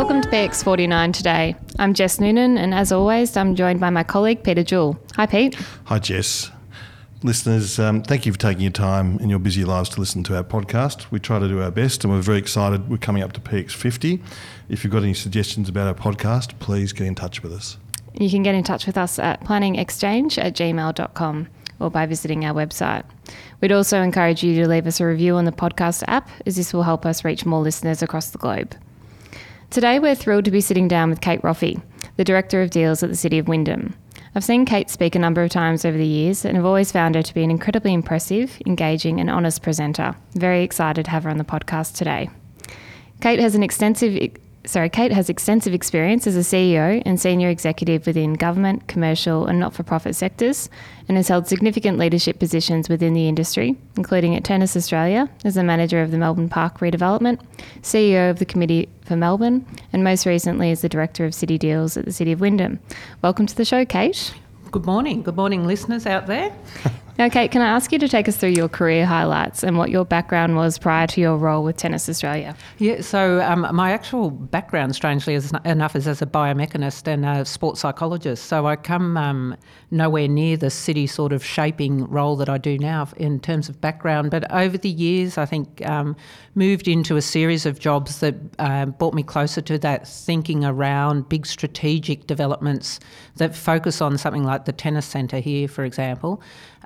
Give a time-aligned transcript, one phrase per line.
[0.00, 1.54] Welcome to PX49 today.
[1.78, 4.98] I'm Jess Noonan, and as always, I'm joined by my colleague Peter Jewell.
[5.16, 5.56] Hi, Pete.
[5.84, 6.50] Hi, Jess.
[7.22, 10.36] Listeners, um, thank you for taking your time in your busy lives to listen to
[10.36, 11.10] our podcast.
[11.10, 12.88] We try to do our best, and we're very excited.
[12.88, 14.22] We're coming up to PX50.
[14.70, 17.76] If you've got any suggestions about our podcast, please get in touch with us.
[18.14, 22.54] You can get in touch with us at planningexchange at gmail.com or by visiting our
[22.54, 23.04] website.
[23.60, 26.72] We'd also encourage you to leave us a review on the podcast app, as this
[26.72, 28.74] will help us reach more listeners across the globe.
[29.70, 31.80] Today, we're thrilled to be sitting down with Kate Roffey,
[32.16, 33.94] the Director of Deals at the City of Wyndham.
[34.34, 37.14] I've seen Kate speak a number of times over the years and have always found
[37.14, 40.16] her to be an incredibly impressive, engaging, and honest presenter.
[40.34, 42.30] Very excited to have her on the podcast today.
[43.20, 44.16] Kate has an extensive
[44.64, 49.58] sorry, Kate has extensive experience as a CEO and senior executive within government, commercial, and
[49.58, 50.68] not for profit sectors,
[51.08, 55.64] and has held significant leadership positions within the industry, including at Tennis Australia as the
[55.64, 57.40] manager of the Melbourne Park redevelopment,
[57.82, 61.96] CEO of the Committee for Melbourne, and most recently as the Director of City Deals
[61.96, 62.78] at the City of Wyndham.
[63.22, 64.34] Welcome to the show, Kate.
[64.70, 65.22] Good morning.
[65.22, 66.54] Good morning, listeners out there.
[67.20, 69.90] Now, Kate, can I ask you to take us through your career highlights and what
[69.90, 72.56] your background was prior to your role with Tennis Australia?
[72.78, 77.80] Yeah, so um, my actual background, strangely enough, is as a biomechanist and a sports
[77.80, 78.46] psychologist.
[78.46, 79.54] So I come um,
[79.90, 83.82] nowhere near the city sort of shaping role that I do now in terms of
[83.82, 84.30] background.
[84.30, 86.16] But over the years, I think um,
[86.54, 91.28] moved into a series of jobs that uh, brought me closer to that thinking around
[91.28, 92.98] big strategic developments
[93.36, 96.40] that focus on something like the tennis centre here, for example,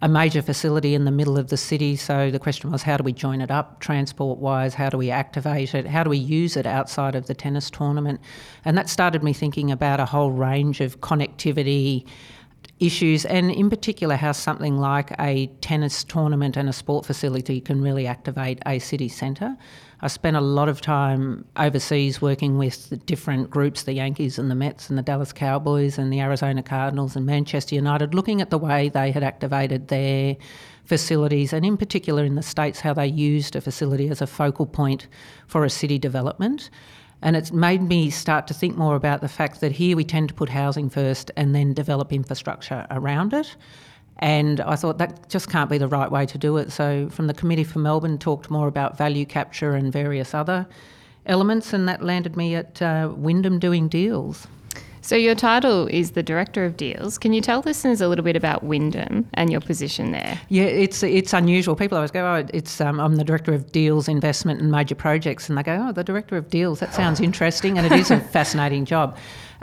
[0.05, 1.97] a major facility in the middle of the city.
[1.97, 4.75] So the question was, how do we join it up transport wise?
[4.75, 5.87] How do we activate it?
[5.87, 8.21] How do we use it outside of the tennis tournament?
[8.67, 12.07] And that started me thinking about a whole range of connectivity
[12.81, 17.81] issues, and in particular, how something like a tennis tournament and a sport facility can
[17.81, 19.57] really activate a city centre.
[20.05, 24.55] I spent a lot of time overseas working with different groups, the Yankees and the
[24.55, 28.59] Mets and the Dallas Cowboys and the Arizona Cardinals and Manchester United, looking at the
[28.59, 30.37] way they had activated their
[30.85, 34.67] facilities and in particular in the States, how they used a facility as a focal
[34.67, 35.07] point
[35.47, 36.69] for a city development.
[37.23, 40.29] And it's made me start to think more about the fact that here we tend
[40.29, 43.57] to put housing first and then develop infrastructure around it.
[44.19, 46.71] And I thought that just can't be the right way to do it.
[46.71, 50.67] So, from the Committee for Melbourne, talked more about value capture and various other
[51.27, 54.47] elements, and that landed me at uh, Wyndham doing deals.
[55.05, 57.19] So your title is the Director of Deals.
[57.19, 60.41] Can you tell listeners a little bit about Wyndham and your position there?
[60.49, 61.77] Yeah, it's it's unusual.
[61.77, 65.51] People always go, "Oh, it's um, I'm the Director of Deals, Investment and Major Projects,"
[65.51, 66.81] and they go, "Oh, the Director of Deals.
[66.81, 69.15] That sounds interesting, and it is a fascinating job."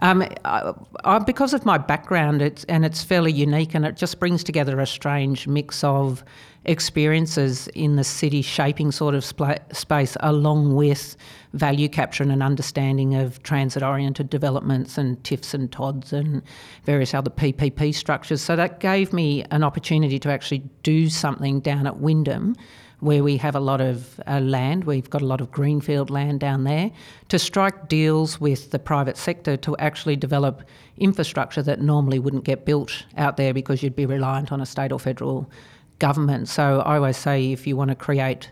[0.01, 0.73] Um, I,
[1.06, 4.79] I, because of my background, it's and it's fairly unique, and it just brings together
[4.79, 6.23] a strange mix of
[6.66, 11.16] experiences in the city shaping sort of space, along with
[11.53, 16.44] value capture and an understanding of transit oriented developments and TIFs and TODs and
[16.85, 18.41] various other PPP structures.
[18.41, 22.56] So that gave me an opportunity to actually do something down at Wyndham
[23.01, 26.39] where we have a lot of uh, land, we've got a lot of greenfield land
[26.39, 26.91] down there,
[27.29, 30.63] to strike deals with the private sector to actually develop
[30.97, 34.91] infrastructure that normally wouldn't get built out there because you'd be reliant on a state
[34.91, 35.50] or federal
[35.97, 36.47] government.
[36.47, 38.51] So I always say if you want to create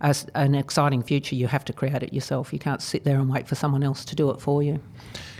[0.00, 2.52] a, an exciting future, you have to create it yourself.
[2.52, 4.80] You can't sit there and wait for someone else to do it for you.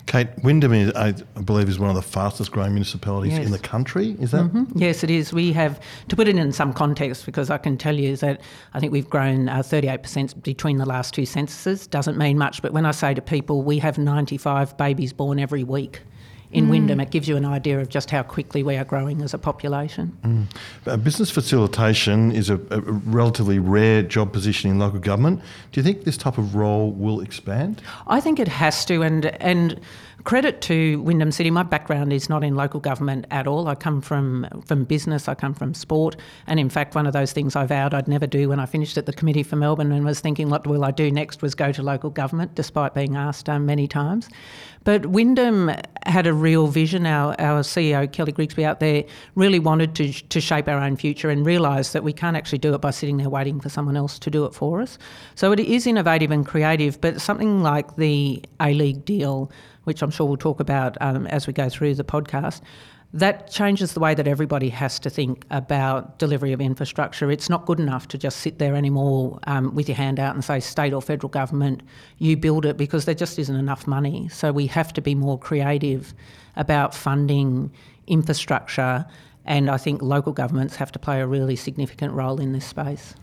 [0.07, 3.45] Kate, Wyndham, is, I believe, is one of the fastest growing municipalities yes.
[3.45, 4.17] in the country.
[4.21, 4.45] Is that?
[4.45, 4.79] Mm-hmm.
[4.79, 5.33] Yes, it is.
[5.33, 8.41] We have, to put it in some context, because I can tell you that
[8.73, 11.89] I think we've grown uh, 38% between the last two censuses.
[11.89, 15.65] Doesn't mean much, but when I say to people, we have 95 babies born every
[15.65, 16.03] week
[16.53, 16.71] in mm.
[16.71, 17.01] Wyndham.
[17.01, 20.17] It gives you an idea of just how quickly we are growing as a population.
[20.23, 20.47] Mm.
[20.87, 25.41] Uh, business facilitation is a, a, relatively rare job position in local government.
[25.73, 27.83] Do you think this type of role will expand?
[28.07, 29.81] I think it has to, and and
[30.27, 31.53] credit to Wyndham City.
[31.53, 33.69] My background is not in local government at all.
[33.69, 35.29] I come from from business.
[35.29, 36.17] I come from sport,
[36.49, 38.99] and in fact, one of those things I vowed I'd never do when I finished
[38.99, 41.43] at the committee for Melbourne and was thinking, what will I do next?
[41.43, 44.29] Was go to local government, despite being asked um, many times.
[44.83, 45.71] But Wyndham
[46.07, 47.07] had a real vision.
[47.07, 49.05] Our, our CEO, Kelly Grigsby, out there
[49.37, 52.75] really wanted to, to shape our own future and realised that we can't actually do
[52.75, 54.99] it by sitting there waiting for someone else to do it for us.
[55.37, 59.51] So it is innovative and creative, but something like the A League deal
[59.87, 62.61] which I'm sure we'll talk about um, as we go through the podcast,
[63.13, 67.31] that changes the way that everybody has to think about delivery of infrastructure.
[67.31, 70.45] It's not good enough to just sit there anymore um, with your hand out and
[70.45, 71.83] say, state or federal government,
[72.19, 74.29] you build it, because there just isn't enough money.
[74.29, 76.15] So we have to be more creative
[76.57, 77.71] about funding
[78.09, 79.07] infrastructure,
[79.45, 83.15] and I think local governments have to play a really significant role in this space.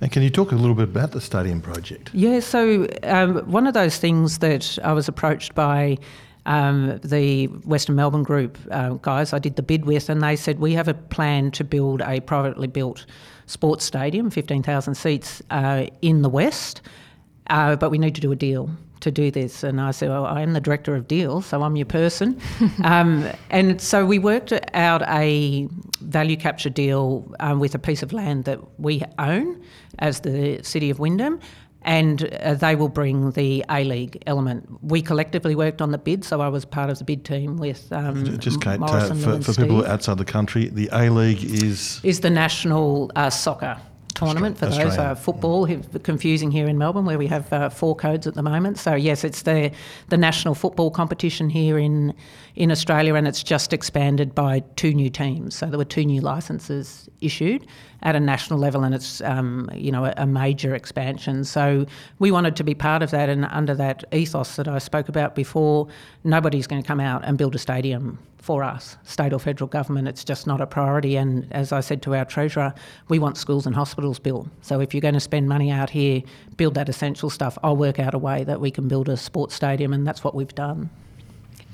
[0.00, 2.10] And can you talk a little bit about the stadium project?
[2.12, 5.98] Yeah, so um, one of those things that I was approached by
[6.46, 10.58] um, the Western Melbourne Group uh, guys I did the bid with, and they said,
[10.58, 13.06] We have a plan to build a privately built
[13.46, 16.82] sports stadium, 15,000 seats uh, in the West,
[17.48, 18.70] uh, but we need to do a deal
[19.02, 19.62] to do this.
[19.62, 22.40] And I said, well, I am the director of deals, so I'm your person.
[22.84, 25.68] um, and so we worked out a
[26.00, 29.62] value capture deal um, with a piece of land that we own
[29.98, 31.38] as the City of Wyndham
[31.84, 34.68] and uh, they will bring the A League element.
[34.82, 37.92] We collectively worked on the bid, so I was part of the bid team with
[37.92, 42.20] um, Just Kate, uh, for, for people outside the country, the A League is is
[42.20, 43.80] the national uh, soccer
[44.14, 45.66] tournament for those uh, football.
[46.02, 48.78] Confusing here in Melbourne, where we have uh, four codes at the moment.
[48.78, 49.70] So yes, it's the
[50.08, 52.14] the national football competition here in
[52.54, 55.54] in Australia, and it's just expanded by two new teams.
[55.54, 57.66] So there were two new licences issued
[58.02, 61.44] at a national level, and it's um, you know a, a major expansion.
[61.44, 61.86] So
[62.18, 65.34] we wanted to be part of that, and under that ethos that I spoke about
[65.34, 65.88] before,
[66.24, 70.08] nobody's going to come out and build a stadium for us, state or federal government.
[70.08, 71.16] It's just not a priority.
[71.16, 72.74] And as I said to our treasurer,
[73.08, 74.48] we want schools and hospitals built.
[74.62, 76.22] So if you're going to spend money out here,
[76.56, 77.56] build that essential stuff.
[77.62, 80.34] I'll work out a way that we can build a sports stadium, and that's what
[80.34, 80.90] we've done.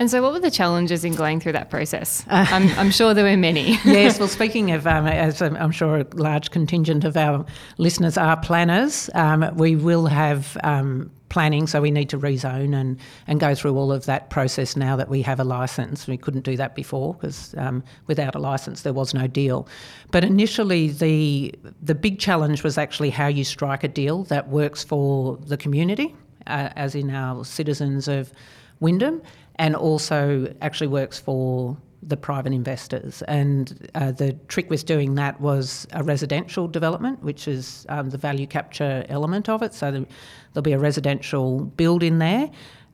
[0.01, 2.25] And so, what were the challenges in going through that process?
[2.31, 3.73] I'm, I'm sure there were many.
[3.85, 7.45] yes, well, speaking of, um, as I'm sure a large contingent of our
[7.79, 12.99] listeners are planners, um, we will have um, planning, so we need to rezone and,
[13.27, 16.07] and go through all of that process now that we have a licence.
[16.07, 19.69] We couldn't do that before because um, without a licence there was no deal.
[20.13, 24.85] But initially, the the big challenge was actually how you strike a deal that works
[24.85, 26.15] for the community,
[26.47, 28.33] uh, as in our citizens of
[28.81, 29.23] Wyndham,
[29.59, 33.23] and also actually works for the private investors.
[33.23, 38.19] And uh, the trick with doing that was a residential development, which is um, the
[38.19, 39.75] value capture element of it.
[39.75, 40.07] So the,
[40.53, 42.51] there'll be a residential build in there.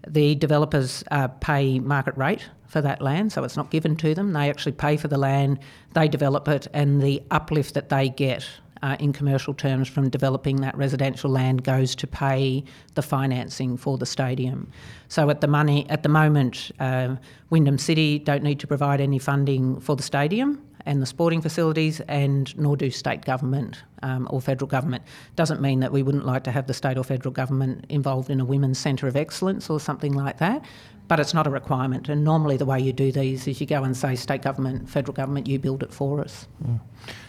[0.06, 4.32] The developers uh, pay market rate for that land, so it's not given to them.
[4.32, 5.60] They actually pay for the land,
[5.94, 8.46] they develop it, and the uplift that they get
[8.84, 12.62] uh, in commercial terms from developing that residential land goes to pay
[12.94, 14.70] the financing for the stadium.
[15.08, 17.16] So at the money at the moment, uh,
[17.48, 22.00] Wyndham City don't need to provide any funding for the stadium and the sporting facilities,
[22.00, 25.02] and nor do state government um, or federal government.
[25.36, 28.40] Doesn't mean that we wouldn't like to have the state or federal government involved in
[28.40, 30.64] a women's centre of excellence or something like that.
[31.06, 33.84] But it's not a requirement, and normally the way you do these is you go
[33.84, 36.46] and say, state government, federal government, you build it for us.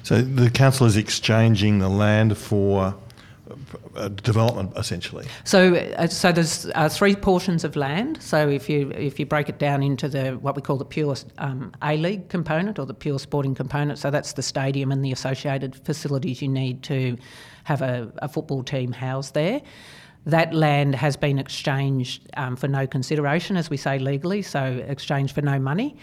[0.04, 2.96] so the council is exchanging the land for
[3.96, 5.26] uh, development essentially.
[5.44, 8.22] So, uh, so there's uh, three portions of land.
[8.22, 11.16] So if you if you break it down into the what we call the pure
[11.38, 15.12] um, A League component or the pure sporting component, so that's the stadium and the
[15.12, 17.18] associated facilities you need to
[17.66, 19.62] have a, a football team housed there.
[20.26, 25.36] That land has been exchanged um, for no consideration, as we say legally, so exchanged
[25.36, 25.96] for no money.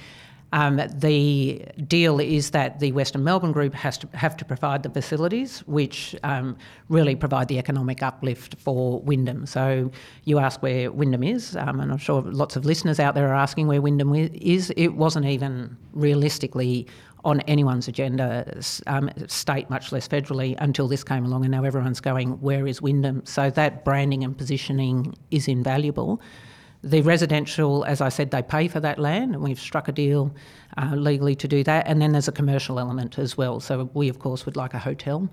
[0.52, 4.90] Um, the deal is that the Western Melbourne Group has to have to provide the
[4.90, 6.56] facilities, which um,
[6.88, 9.46] really provide the economic uplift for Wyndham.
[9.46, 9.90] So
[10.24, 13.34] you ask where Wyndham is, um, and I'm sure lots of listeners out there are
[13.34, 14.70] asking where Wyndham is.
[14.76, 16.86] It wasn't even realistically
[17.24, 18.52] on anyone's agenda,
[18.88, 22.82] um, state, much less federally, until this came along, and now everyone's going, where is
[22.82, 23.24] Wyndham?
[23.24, 26.20] So that branding and positioning is invaluable.
[26.82, 30.34] The residential, as I said, they pay for that land, and we've struck a deal
[30.76, 31.86] uh, legally to do that.
[31.86, 33.60] And then there's a commercial element as well.
[33.60, 35.30] So we, of course, would like a hotel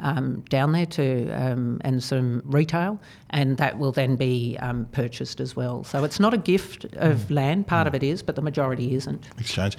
[0.00, 5.40] um, down there to um, and some retail, and that will then be um, purchased
[5.40, 5.84] as well.
[5.84, 7.66] So it's not a gift of land.
[7.66, 9.28] Part of it is, but the majority isn't.
[9.38, 9.76] exchange.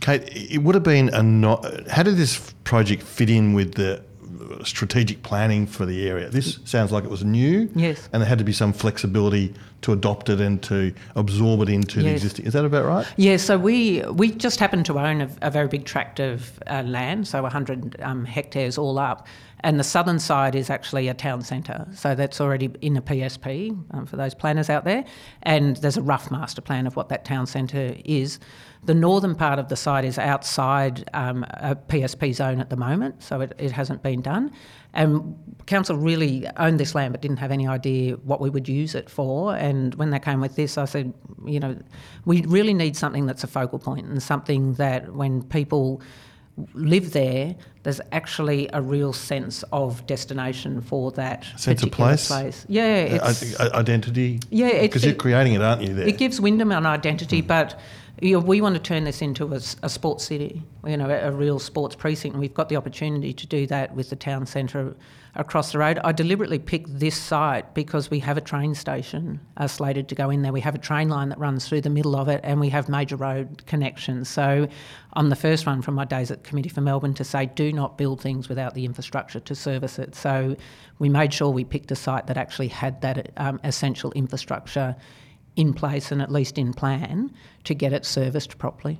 [0.00, 1.88] Kate, it would have been a not.
[1.88, 4.02] How did this project fit in with the
[4.64, 6.28] strategic planning for the area?
[6.28, 7.68] This sounds like it was new.
[7.74, 8.08] Yes.
[8.12, 12.02] And there had to be some flexibility to adopt it and to absorb it into
[12.02, 12.46] the existing.
[12.46, 13.06] Is that about right?
[13.16, 16.82] Yeah, so we we just happened to own a, a very big tract of uh,
[16.82, 19.26] land, so 100 um, hectares all up.
[19.66, 23.76] And the southern side is actually a town centre, so that's already in a PSP
[23.90, 25.04] um, for those planners out there.
[25.42, 28.38] And there's a rough master plan of what that town centre is.
[28.84, 33.24] The northern part of the site is outside um, a PSP zone at the moment,
[33.24, 34.52] so it, it hasn't been done.
[34.94, 35.34] And
[35.66, 39.10] council really owned this land but didn't have any idea what we would use it
[39.10, 39.56] for.
[39.56, 41.12] And when they came with this, I said,
[41.44, 41.76] you know,
[42.24, 46.02] we really need something that's a focal point and something that when people
[46.74, 52.66] live there, there's actually a real sense of destination for that Sense of particular place?
[52.68, 54.40] Yeah, it's, I- identity.
[54.50, 55.94] Yeah, because you're creating it, aren't you?
[55.94, 56.08] There.
[56.08, 57.46] it gives Wyndham an identity, Hmm.
[57.46, 57.78] but
[58.20, 61.28] you know, we want to turn this into a, a sports city, you know, a,
[61.28, 62.34] a, real sports precinct.
[62.34, 64.96] And we've got the opportunity to do that with the town centre
[65.34, 65.98] across the road.
[66.02, 70.30] I deliberately picked this site because we have a train station uh, slated to go
[70.30, 70.52] in there.
[70.52, 72.88] We have a train line that runs through the middle of it, and we have
[72.88, 74.30] major road connections.
[74.30, 74.66] So
[75.12, 77.98] I'm the first one from my days at Committee for Melbourne to say do not
[77.98, 80.14] build things without the infrastructure to service it.
[80.14, 80.56] So
[80.98, 84.96] we made sure we picked a site that actually had that um, essential infrastructure
[85.56, 87.32] in place and at least in plan
[87.64, 88.98] to get it serviced properly.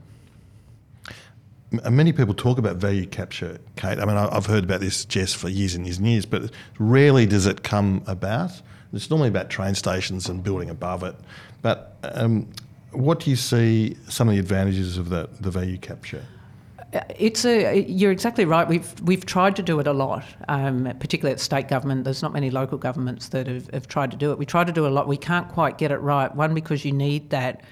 [1.90, 3.98] Many people talk about value capture, Kate.
[3.98, 7.26] I mean, I've heard about this, Jess, for years and years and years, but rarely
[7.26, 8.52] does it come about.
[8.92, 11.16] It's normally about train stations and building above it.
[11.62, 12.48] But um,
[12.92, 16.24] what do you see some of the advantages of the, the value capture?
[17.18, 17.80] It's a.
[17.82, 18.66] You're exactly right.
[18.68, 22.04] We've we've tried to do it a lot, um, particularly at state government.
[22.04, 24.38] There's not many local governments that have, have tried to do it.
[24.38, 25.08] We try to do a lot.
[25.08, 26.34] We can't quite get it right.
[26.34, 27.62] One because you need that.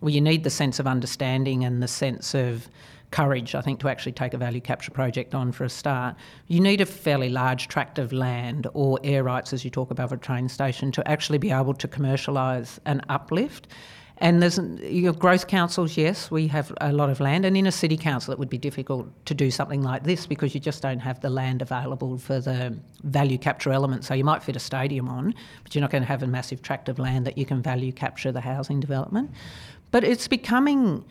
[0.00, 2.68] Well, you need the sense of understanding and the sense of
[3.14, 6.16] courage, I think, to actually take a value capture project on for a start.
[6.48, 10.12] You need a fairly large tract of land or air rights, as you talk above
[10.12, 13.68] a train station, to actually be able to commercialise an uplift.
[14.18, 17.72] And there's your growth councils, yes, we have a lot of land, and in a
[17.72, 21.00] city council, it would be difficult to do something like this because you just don't
[21.00, 24.04] have the land available for the value capture element.
[24.04, 26.62] So you might fit a stadium on, but you're not going to have a massive
[26.62, 29.32] tract of land that you can value capture the housing development.
[29.90, 31.04] But it's becoming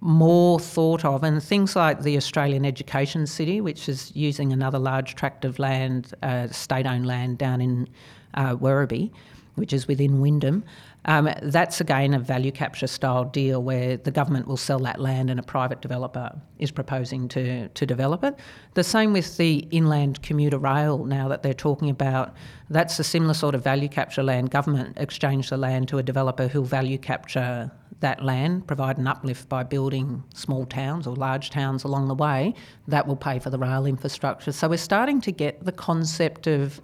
[0.00, 5.16] more thought of, and things like the Australian Education City, which is using another large
[5.16, 7.88] tract of land, uh, state owned land down in
[8.34, 9.10] uh, Werribee,
[9.56, 10.64] which is within Wyndham.
[11.06, 15.30] Um, that's again a value capture style deal where the government will sell that land
[15.30, 18.34] and a private developer is proposing to, to develop it.
[18.74, 22.34] The same with the inland commuter rail now that they're talking about.
[22.70, 24.50] That's a similar sort of value capture land.
[24.50, 27.70] Government exchange the land to a developer who'll value capture
[28.00, 32.52] that land, provide an uplift by building small towns or large towns along the way.
[32.88, 34.52] That will pay for the rail infrastructure.
[34.52, 36.80] So we're starting to get the concept of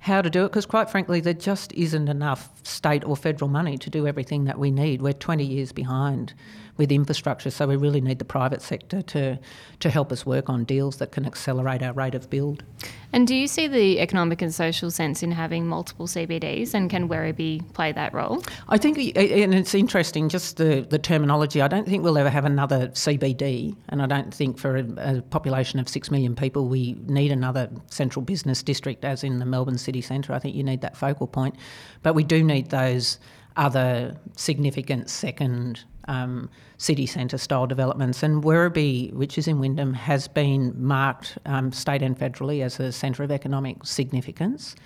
[0.00, 3.76] how to do it because, quite frankly, there just isn't enough state or federal money
[3.78, 5.02] to do everything that we need.
[5.02, 6.32] We're 20 years behind
[6.80, 9.38] with infrastructure, so we really need the private sector to,
[9.80, 12.64] to help us work on deals that can accelerate our rate of build.
[13.12, 17.06] And do you see the economic and social sense in having multiple CBDs, and can
[17.06, 18.42] Werribee play that role?
[18.70, 21.60] I think, and it's interesting, just the, the terminology.
[21.60, 25.20] I don't think we'll ever have another CBD, and I don't think for a, a
[25.20, 29.76] population of six million people we need another central business district, as in the Melbourne
[29.76, 30.32] city centre.
[30.32, 31.56] I think you need that focal point,
[32.02, 33.18] but we do need those
[33.56, 38.22] other significant second um, city centre style developments.
[38.22, 42.92] And Werribee, which is in Wyndham, has been marked um, state and federally as a
[42.92, 44.76] centre of economic significance.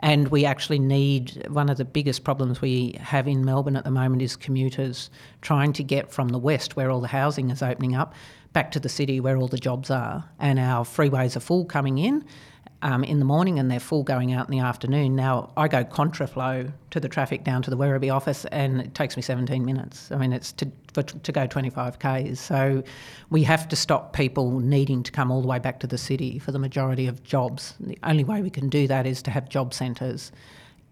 [0.00, 3.90] And we actually need one of the biggest problems we have in Melbourne at the
[3.90, 5.08] moment is commuters
[5.40, 8.14] trying to get from the west, where all the housing is opening up,
[8.52, 10.24] back to the city where all the jobs are.
[10.38, 12.24] And our freeways are full coming in
[12.84, 15.16] um, in the morning and they're full going out in the afternoon.
[15.16, 19.16] Now, I go contraflow to the traffic down to the Werribee office and it takes
[19.16, 20.12] me 17 minutes.
[20.12, 22.38] I mean, it's to, for, to go 25 Ks.
[22.38, 22.84] So
[23.30, 26.38] we have to stop people needing to come all the way back to the city
[26.38, 27.74] for the majority of jobs.
[27.80, 30.30] The only way we can do that is to have job centres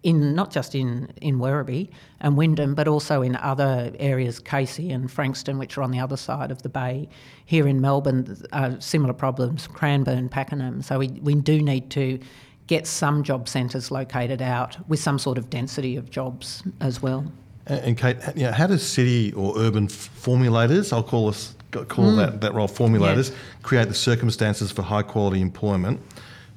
[0.03, 5.09] in not just in, in Werribee and Wyndham, but also in other areas, Casey and
[5.09, 7.07] Frankston, which are on the other side of the bay.
[7.45, 10.81] Here in Melbourne, uh, similar problems, Cranbourne, Pakenham.
[10.81, 12.19] So we, we do need to
[12.67, 17.31] get some job centres located out with some sort of density of jobs as well.
[17.65, 22.17] And Kate, you know, how does city or urban formulators, I'll call us call mm.
[22.17, 23.37] that, that role formulators, yeah.
[23.63, 25.99] create the circumstances for high quality employment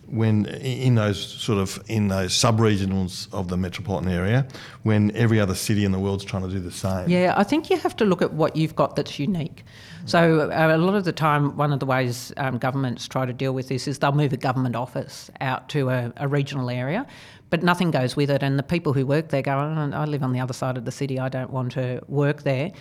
[0.09, 4.47] when in those sort of in those sub-regionals of the metropolitan area
[4.83, 7.09] when every other city in the world's trying to do the same.
[7.09, 9.65] Yeah i think you have to look at what you've got that's unique.
[10.05, 13.33] So uh, a lot of the time one of the ways um, governments try to
[13.33, 17.07] deal with this is they'll move a government office out to a, a regional area
[17.49, 18.43] but nothing goes with it.
[18.43, 20.85] And the people who work there go oh, i live on the other side of
[20.85, 21.19] the city.
[21.19, 22.73] I don't want to work there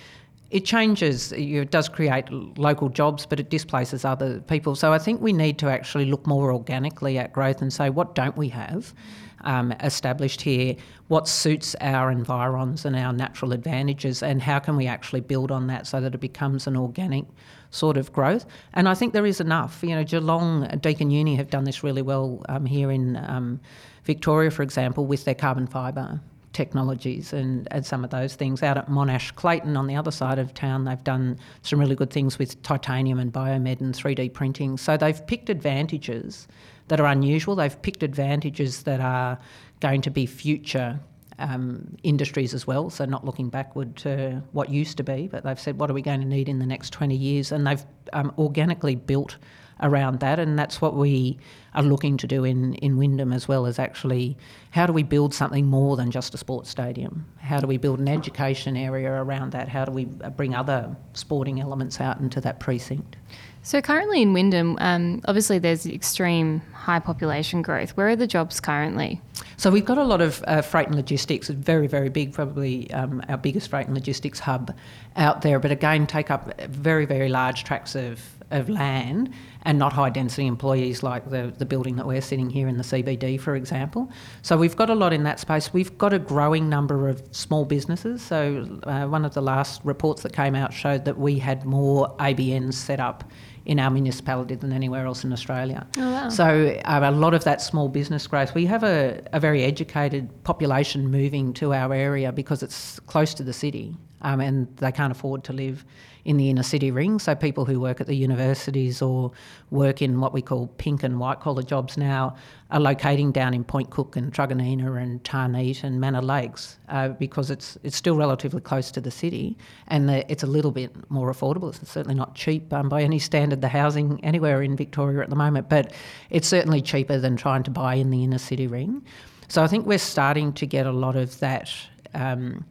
[0.55, 4.73] it changes, it does create local jobs, but it displaces other people.
[4.73, 8.15] So I think we need to actually look more organically at growth and say, what
[8.15, 8.93] don't we have
[9.41, 10.77] um, established here?
[11.09, 15.67] What suits our environs and our natural advantages, and how can we actually build on
[15.67, 17.25] that so that it becomes an organic
[17.71, 18.45] sort of growth?
[18.75, 19.83] And I think there is enough.
[19.83, 23.59] You know, Geelong, Deakin Uni have done this really well um, here in um,
[24.05, 26.21] Victoria, for example, with their carbon fibre
[26.55, 28.63] technologies and, and some of those things.
[28.63, 32.09] Out at Monash Clayton on the other side of town, they've done some really good
[32.09, 34.77] things with titanium and biomed and 3D printing.
[34.77, 36.47] So they've picked advantages
[36.87, 37.55] that are unusual.
[37.55, 39.37] They've picked advantages that are
[39.81, 40.99] going to be future
[41.37, 45.59] um, industries as well, so not looking backward to what used to be, but they've
[45.59, 47.51] said, what are we going to need in the next 20 years?
[47.51, 49.35] And they've um, organically built
[49.81, 51.37] around that, and that's what we
[51.73, 54.37] are looking to do in, in Wyndham as well as actually
[54.71, 57.25] how do we build something more than just a sports stadium?
[57.39, 59.67] How do we build an education area around that?
[59.67, 63.17] How do we bring other sporting elements out into that precinct?
[63.65, 67.97] So currently in Wyndham, um, obviously there's extreme high population growth.
[67.97, 69.21] Where are the jobs currently?
[69.57, 73.23] So we've got a lot of uh, freight and logistics, very, very big, probably um,
[73.27, 74.75] our biggest freight and logistics hub
[75.15, 75.59] out there.
[75.59, 79.33] But again, take up very, very large tracts of, of land
[79.63, 82.83] and not high density employees like the, the building that we're sitting here in the
[82.83, 84.09] CBD, for example.
[84.41, 85.73] So we've got a lot in that space.
[85.73, 88.21] We've got a growing number of small businesses.
[88.21, 92.15] So uh, one of the last reports that came out showed that we had more
[92.17, 93.23] ABNs set up
[93.65, 95.87] in our municipality than anywhere else in Australia.
[95.97, 96.29] Oh, wow.
[96.29, 98.53] So um, a lot of that small business growth.
[98.53, 103.43] We have a, a very educated population moving to our area because it's close to
[103.43, 105.83] the city um, and they can't afford to live
[106.25, 107.19] in the inner city ring.
[107.19, 109.31] So people who work at the universities or
[109.69, 112.35] work in what we call pink and white collar jobs now
[112.71, 117.51] are locating down in Point Cook and Truganina and Tarneit and Manor Lakes uh, because
[117.51, 119.55] it's it's still relatively close to the city
[119.87, 121.69] and the, it's a little bit more affordable.
[121.69, 125.35] It's certainly not cheap um, by any standard, the housing anywhere in Victoria at the
[125.35, 125.93] moment, but
[126.31, 129.05] it's certainly cheaper than trying to buy in the inner city ring.
[129.47, 131.71] So I think we're starting to get a lot of that
[132.15, 132.65] um,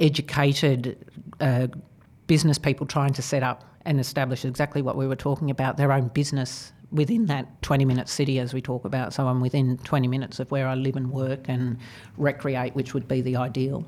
[0.00, 0.96] educated
[1.40, 1.68] uh,
[2.28, 5.90] business people trying to set up and establish exactly what we were talking about their
[5.90, 10.06] own business within that 20 minute city as we talk about so i'm within 20
[10.06, 11.76] minutes of where i live and work and
[12.16, 13.84] recreate which would be the ideal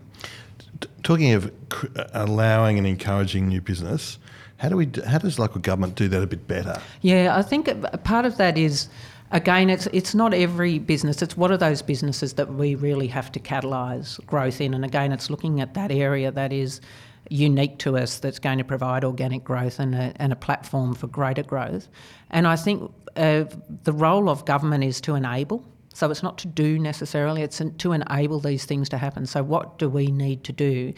[1.02, 1.50] talking of
[1.96, 4.18] uh, allowing and encouraging new business
[4.56, 7.70] how do we how does local government do that a bit better yeah i think
[8.04, 8.88] part of that is
[9.32, 11.22] again, it's it's not every business.
[11.22, 15.12] It's what are those businesses that we really have to catalyse growth in, and again,
[15.12, 16.80] it's looking at that area that is
[17.28, 21.06] unique to us that's going to provide organic growth and a, and a platform for
[21.06, 21.88] greater growth.
[22.30, 23.44] And I think uh,
[23.84, 25.64] the role of government is to enable.
[25.92, 29.26] So it's not to do necessarily, it's to enable these things to happen.
[29.26, 30.92] So, what do we need to do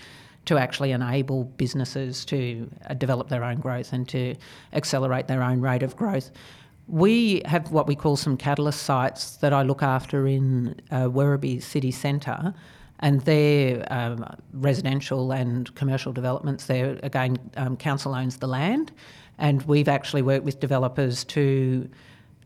[0.44, 4.34] to actually enable businesses to uh, develop their own growth and to
[4.72, 6.30] accelerate their own rate of growth?
[6.88, 11.62] We have what we call some catalyst sites that I look after in uh, Werribee
[11.62, 12.52] City Centre
[13.02, 16.66] and they're um, residential and commercial developments.
[16.66, 18.92] There again, um, council owns the land,
[19.38, 21.88] and we've actually worked with developers to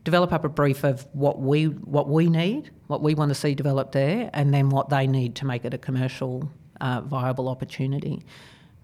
[0.03, 3.55] develop up a brief of what we what we need, what we want to see
[3.55, 6.49] developed there, and then what they need to make it a commercial
[6.81, 8.25] uh, viable opportunity.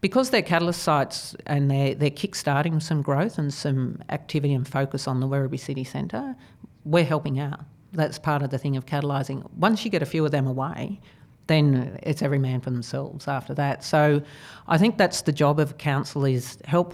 [0.01, 5.07] Because they're catalyst sites and they're, they're kick-starting some growth and some activity and focus
[5.07, 6.35] on the Werribee City Centre,
[6.83, 7.61] we're helping out.
[7.93, 9.49] That's part of the thing of catalysing.
[9.53, 10.99] Once you get a few of them away,
[11.47, 13.83] then it's every man for themselves after that.
[13.83, 14.21] So
[14.67, 16.93] I think that's the job of council is help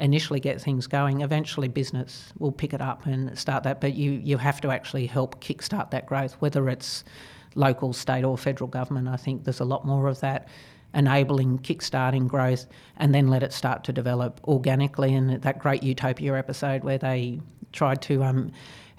[0.00, 1.20] initially get things going.
[1.20, 5.06] Eventually business will pick it up and start that, but you, you have to actually
[5.06, 7.04] help kickstart that growth, whether it's
[7.54, 9.08] local, state or federal government.
[9.08, 10.48] I think there's a lot more of that
[10.94, 15.14] enabling, kickstarting growth, and then let it start to develop organically.
[15.14, 17.40] And that great Utopia episode where they
[17.72, 18.50] tried to um,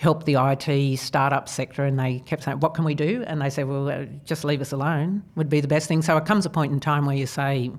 [0.02, 3.50] help the IT startup sector, and they kept saying, "What can we do?" And they
[3.50, 6.50] said, "Well, just leave us alone would be the best thing." So it comes a
[6.50, 7.72] point in time where you say.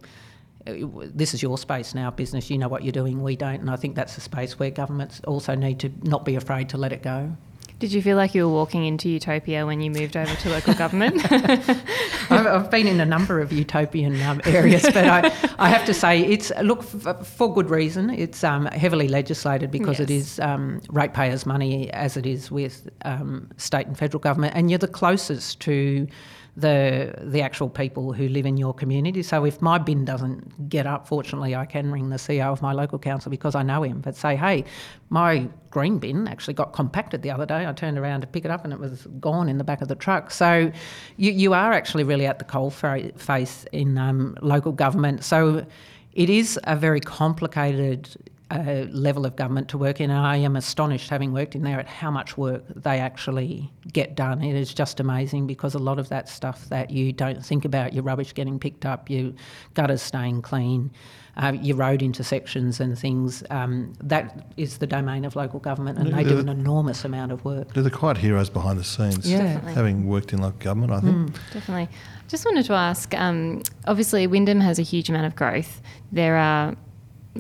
[0.65, 2.49] This is your space now, business.
[2.49, 3.61] You know what you're doing, we don't.
[3.61, 6.79] And I think that's a space where governments also need to not be afraid to
[6.79, 7.37] let it go.
[7.83, 10.73] Did you feel like you were walking into utopia when you moved over to local
[10.75, 11.21] government?
[12.31, 16.21] I've been in a number of utopian um, areas, but I, I, have to say
[16.23, 18.11] it's look for good reason.
[18.11, 20.09] It's um, heavily legislated because yes.
[20.09, 24.71] it is um, ratepayers' money, as it is with um, state and federal government, and
[24.71, 26.07] you're the closest to
[26.55, 29.23] the the actual people who live in your community.
[29.23, 32.73] So if my bin doesn't get up, fortunately, I can ring the CEO of my
[32.73, 34.01] local council because I know him.
[34.01, 34.65] But say, hey,
[35.09, 37.67] my green bin actually got compacted the other day.
[37.67, 39.89] I turned around to pick it up and it was gone in the back of
[39.89, 40.31] the truck.
[40.31, 40.71] So
[41.17, 45.25] you you are actually really at the coal face in um, local government.
[45.25, 45.65] So
[46.13, 48.15] it is a very complicated
[48.53, 50.11] uh, level of government to work in.
[50.11, 54.15] And I am astonished, having worked in there, at how much work they actually get
[54.15, 54.43] done.
[54.43, 57.95] It is just amazing because a lot of that stuff that you don't think about,
[57.95, 59.33] your rubbish getting picked up, your
[59.73, 60.91] gutters staying clean,
[61.39, 66.13] uh, your road intersections and things, um, that is the domain of local government, and
[66.13, 67.73] they do an enormous amount of work.
[67.73, 69.31] They're the quiet heroes behind the scenes.
[69.31, 69.61] Yeah.
[69.71, 71.17] Having worked in local government, I think.
[71.17, 71.53] Mm.
[71.55, 71.89] Definitely.
[72.29, 75.81] Just wanted to ask um, obviously, Wyndham has a huge amount of growth.
[76.11, 76.77] There are.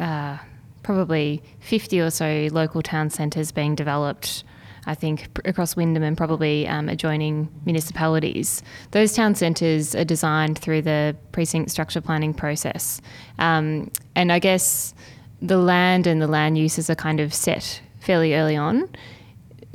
[0.00, 0.38] Uh,
[0.82, 4.44] probably 50 or so local town centres being developed
[4.86, 8.62] I think, pr- across Wyndham and probably um, adjoining municipalities.
[8.90, 13.00] Those town centres are designed through the precinct structure planning process.
[13.38, 14.94] Um, and I guess
[15.40, 18.88] the land and the land uses are kind of set fairly early on.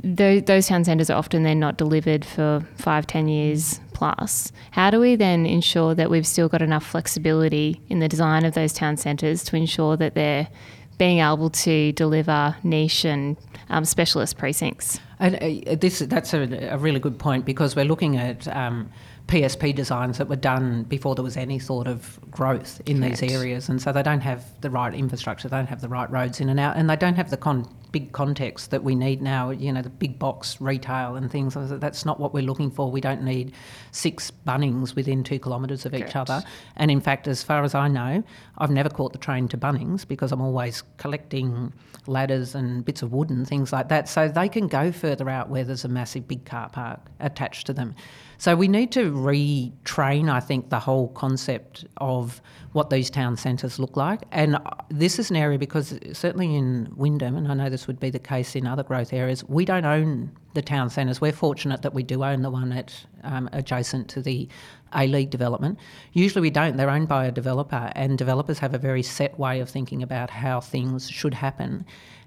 [0.04, 4.52] Tho- those town centres are often then not delivered for five, ten years plus.
[4.70, 8.54] How do we then ensure that we've still got enough flexibility in the design of
[8.54, 10.48] those town centres to ensure that they're
[10.98, 13.36] being able to deliver niche and
[13.70, 15.00] um, specialist precincts?
[15.20, 18.90] And uh, this that's a, a, really good point because we're looking at um,
[19.26, 23.20] PSP designs that were done before there was any sort of growth in Correct.
[23.20, 26.10] these areas, and so they don't have the right infrastructure, they don't have the right
[26.10, 29.22] roads in and out, and they don't have the con- big context that we need
[29.22, 29.50] now.
[29.50, 31.54] You know, the big box retail and things.
[31.56, 32.90] That's not what we're looking for.
[32.90, 33.52] We don't need
[33.90, 36.10] six Bunnings within two kilometres of Correct.
[36.10, 36.42] each other.
[36.76, 38.22] And in fact, as far as I know,
[38.58, 41.72] I've never caught the train to Bunnings because I'm always collecting
[42.06, 44.08] ladders and bits of wood and things like that.
[44.08, 47.72] So they can go further out where there's a massive big car park attached to
[47.72, 47.94] them.
[48.40, 52.40] So we need to retrain, I think, the whole concept of
[52.72, 54.22] what these town centres look like.
[54.30, 54.56] And
[54.88, 58.20] this is an area because certainly in Wyndham, and I know this would be the
[58.20, 61.20] case in other growth areas, we don't own the town centres.
[61.20, 64.48] We're fortunate that we do own the one at um, adjacent to the
[64.94, 65.76] A League development.
[66.12, 66.76] Usually we don't.
[66.76, 70.30] They're owned by a developer, and developers have a very set way of thinking about
[70.30, 71.84] how things should happen.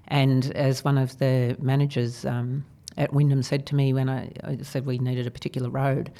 [0.08, 4.58] And as one of the managers um, at Wyndham said to me when I, I
[4.62, 6.10] said we needed a particular road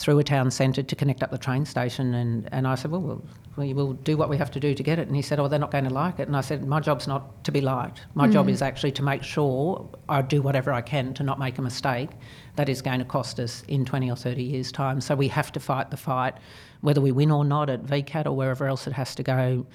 [0.00, 2.14] through a town centre to connect up the train station.
[2.14, 3.22] And, and I said, well, well,
[3.56, 5.06] we will do what we have to do to get it.
[5.06, 6.26] And he said, oh, they're not going to like it.
[6.26, 8.00] And I said, my job's not to be liked.
[8.14, 8.32] My mm.
[8.32, 11.62] job is actually to make sure I do whatever I can to not make a
[11.62, 12.08] mistake
[12.56, 15.02] that is going to cost us in 20 or 30 years' time.
[15.02, 16.34] So we have to fight the fight,
[16.80, 19.66] whether we win or not at VCAT or wherever else it has to go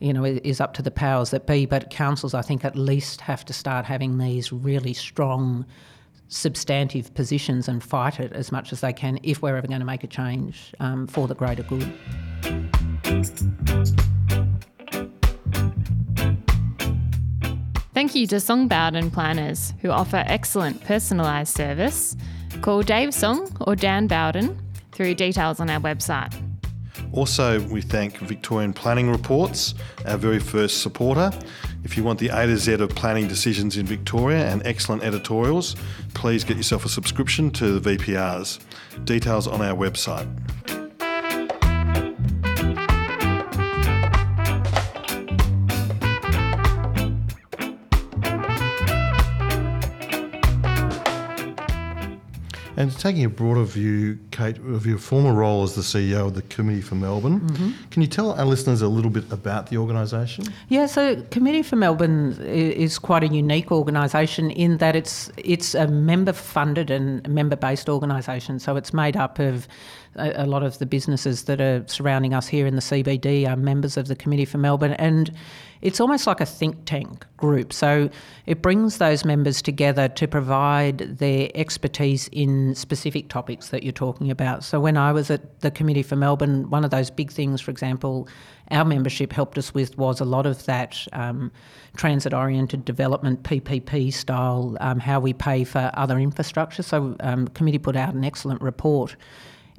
[0.00, 1.66] you know, is up to the powers that be.
[1.66, 5.66] But councils, I think, at least have to start having these really strong,
[6.28, 9.86] substantive positions and fight it as much as they can if we're ever going to
[9.86, 11.92] make a change um, for the greater good.
[17.92, 22.16] Thank you to Song Bowden Planners, who offer excellent personalised service.
[22.62, 24.58] Call Dave Song or Dan Bowden
[24.92, 26.49] through details on our website.
[27.12, 29.74] Also, we thank Victorian Planning Reports,
[30.06, 31.30] our very first supporter.
[31.84, 35.76] If you want the A to Z of planning decisions in Victoria and excellent editorials,
[36.14, 38.60] please get yourself a subscription to the VPRs.
[39.04, 40.28] Details on our website.
[52.80, 56.40] And taking a broader view, Kate, of your former role as the CEO of the
[56.40, 57.72] Committee for Melbourne, mm-hmm.
[57.90, 60.46] can you tell our listeners a little bit about the organisation?
[60.70, 65.88] Yeah, so Committee for Melbourne is quite a unique organisation in that it's it's a
[65.88, 68.58] member funded and member based organisation.
[68.58, 69.68] So it's made up of
[70.16, 73.56] a, a, lot of the businesses that are surrounding us here in the CBD are
[73.56, 75.30] members of the Committee for Melbourne and
[75.82, 77.72] it's almost like a think tank group.
[77.72, 78.10] So
[78.46, 84.30] it brings those members together to provide their expertise in specific topics that you're talking
[84.30, 84.62] about.
[84.62, 87.70] So when I was at the Committee for Melbourne, one of those big things, for
[87.70, 88.28] example,
[88.70, 91.50] our membership helped us with was a lot of that um,
[91.96, 96.82] transit oriented development, PPP style, um, how we pay for other infrastructure.
[96.82, 99.16] So, um, committee put out an excellent report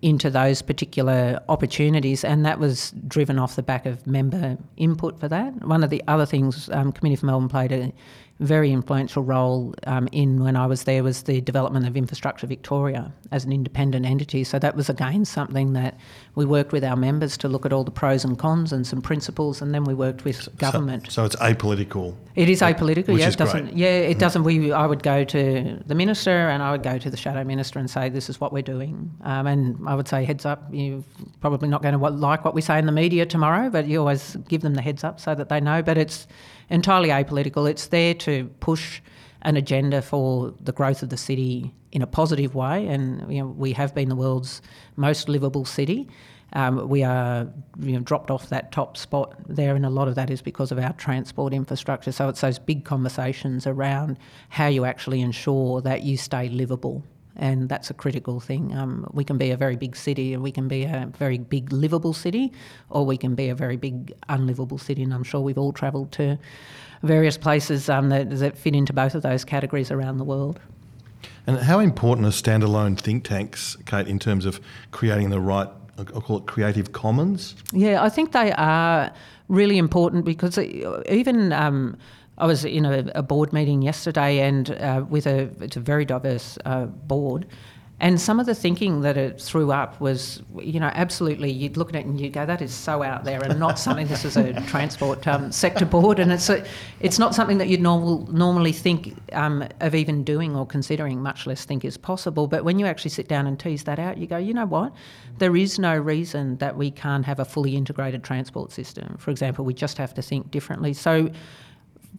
[0.02, 5.28] into those particular opportunities, and that was driven off the back of member input for
[5.28, 5.54] that.
[5.66, 7.94] One of the other things um, Committee for Melbourne played a
[8.42, 13.14] very influential role um, in when I was there was the development of Infrastructure Victoria
[13.32, 14.44] as an independent entity.
[14.44, 15.98] So that was again something that
[16.36, 19.02] we worked with our members to look at all the pros and cons and some
[19.02, 21.12] principles, and then we worked with so, government.
[21.12, 22.16] So, it's apolitical.
[22.36, 23.18] It is apolitical.
[23.18, 23.66] Yeah, is it doesn't.
[23.66, 23.78] Great.
[23.78, 24.44] Yeah, it doesn't.
[24.44, 27.78] We I would go to the minister and I would go to the shadow minister
[27.78, 31.04] and say this is what we're doing, um, and I would say heads up, you're
[31.42, 34.36] probably not going to like what we say in the media tomorrow, but you always
[34.48, 35.84] give them the heads up so that they know.
[35.84, 36.28] But it's
[36.72, 37.70] entirely apolitical.
[37.70, 39.02] It's there to push
[39.44, 43.48] an agenda for the growth of the city in a positive way, and you know,
[43.48, 44.62] we have been the world's
[44.96, 46.08] most livable city.
[46.54, 47.48] Um, we are
[47.80, 50.72] you know, dropped off that top spot there, and a lot of that is because
[50.72, 52.12] of our transport infrastructure.
[52.12, 54.18] So it's those big conversations around
[54.50, 57.04] how you actually ensure that you stay livable
[57.36, 58.76] and that's a critical thing.
[58.78, 61.72] Um, we can be a very big city, and we can be a very big
[61.72, 62.52] livable city,
[62.90, 65.04] or we can be a very big unlivable city.
[65.04, 66.38] And I'm sure we've all travelled to
[67.04, 70.60] various places um, that, that fit into both of those categories around the world.
[71.48, 74.60] And how important are standalone think tanks, Kate, in terms of
[74.92, 75.68] creating the right,
[75.98, 77.56] I'll call it creative commons?
[77.72, 79.12] Yeah, I think they are
[79.48, 81.98] really important because even um,
[82.42, 86.06] I was in a, a board meeting yesterday and uh, with a, it's a very
[86.06, 87.46] diverse uh, board.
[88.00, 91.90] And some of the thinking that it threw up was, you know, absolutely, you'd look
[91.90, 94.38] at it and you'd go, that is so out there and not something, this is
[94.38, 96.66] a transport um, sector board and it's, a,
[97.00, 101.46] it's not something that you'd normal, normally think um, of even doing or considering, much
[101.46, 102.48] less think is possible.
[102.48, 104.94] But when you actually sit down and tease that out, you go, you know what?
[105.38, 109.16] There is no reason that we can't have a fully integrated transport system.
[109.20, 110.94] For example, we just have to think differently.
[110.94, 111.30] So,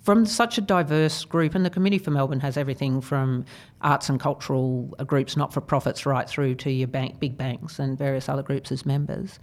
[0.00, 3.44] from such a diverse group, and the Committee for Melbourne has everything from
[3.82, 7.96] arts and cultural groups, not for profits, right through to your bank, big banks and
[7.96, 9.38] various other groups as members.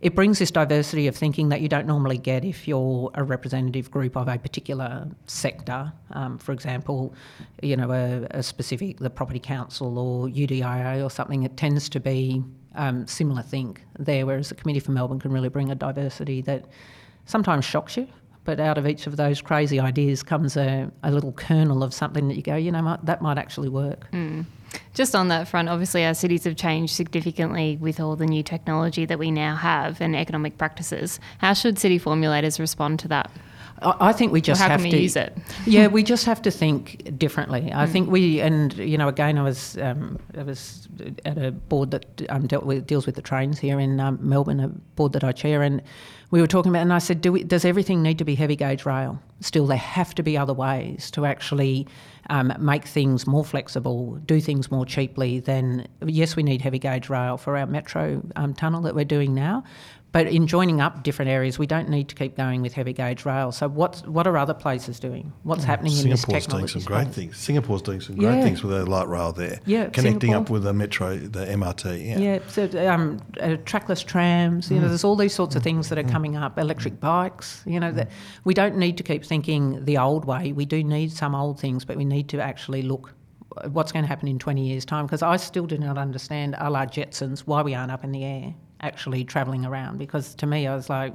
[0.00, 3.88] It brings this diversity of thinking that you don't normally get if you're a representative
[3.88, 5.92] group of a particular sector.
[6.10, 7.14] Um, for example,
[7.62, 12.00] you know, a, a, specific, the Property Council or UDIA or something, it tends to
[12.00, 12.42] be
[12.74, 16.64] um, similar think there, whereas the Committee for Melbourne can really bring a diversity that
[17.26, 18.08] sometimes shocks you
[18.44, 22.28] but out of each of those crazy ideas comes a, a little kernel of something
[22.28, 24.10] that you go, you know, that might actually work.
[24.12, 24.46] Mm.
[24.94, 29.04] Just on that front, obviously our cities have changed significantly with all the new technology
[29.04, 31.20] that we now have and economic practices.
[31.38, 33.30] How should city formulators respond to that?
[33.82, 35.36] I think we just well, have to use it.
[35.66, 37.72] yeah, we just have to think differently.
[37.72, 37.92] I mm.
[37.92, 40.88] think we, and you know, again, I was um, I was
[41.24, 44.60] at a board that um, dealt with, deals with the trains here in um, Melbourne,
[44.60, 45.82] a board that I chair, and
[46.32, 48.56] we were talking about, and I said, Do we, does everything need to be heavy
[48.56, 49.20] gauge rail?
[49.40, 51.86] Still, there have to be other ways to actually
[52.30, 55.40] um, make things more flexible, do things more cheaply.
[55.40, 59.34] Than yes, we need heavy gauge rail for our metro um, tunnel that we're doing
[59.34, 59.62] now,
[60.12, 63.24] but in joining up different areas, we don't need to keep going with heavy gauge
[63.24, 63.50] rail.
[63.50, 65.32] So what what are other places doing?
[65.42, 67.04] What's happening Singapore's in this technology Singapore's doing some space?
[67.04, 67.36] great things.
[67.38, 68.42] Singapore's doing some great yeah.
[68.42, 69.58] things with their light rail there.
[69.64, 70.42] Yeah, connecting Singapore.
[70.42, 72.06] up with the metro, the MRT.
[72.06, 72.38] Yeah, yeah.
[72.48, 74.70] So um, uh, trackless trams.
[74.70, 74.82] You mm.
[74.82, 76.12] know, there's all these sorts of things that are mm.
[76.12, 76.58] coming up.
[76.58, 77.62] Electric bikes.
[77.64, 78.10] You know, that
[78.44, 80.52] we don't need to keep thinking the old way.
[80.52, 83.14] We do need some old things, but we need to actually look
[83.70, 86.70] what's going to happen in 20 years' time because I still do not understand a
[86.70, 90.66] la Jetsons why we aren't up in the air actually travelling around because to me
[90.66, 91.14] I was like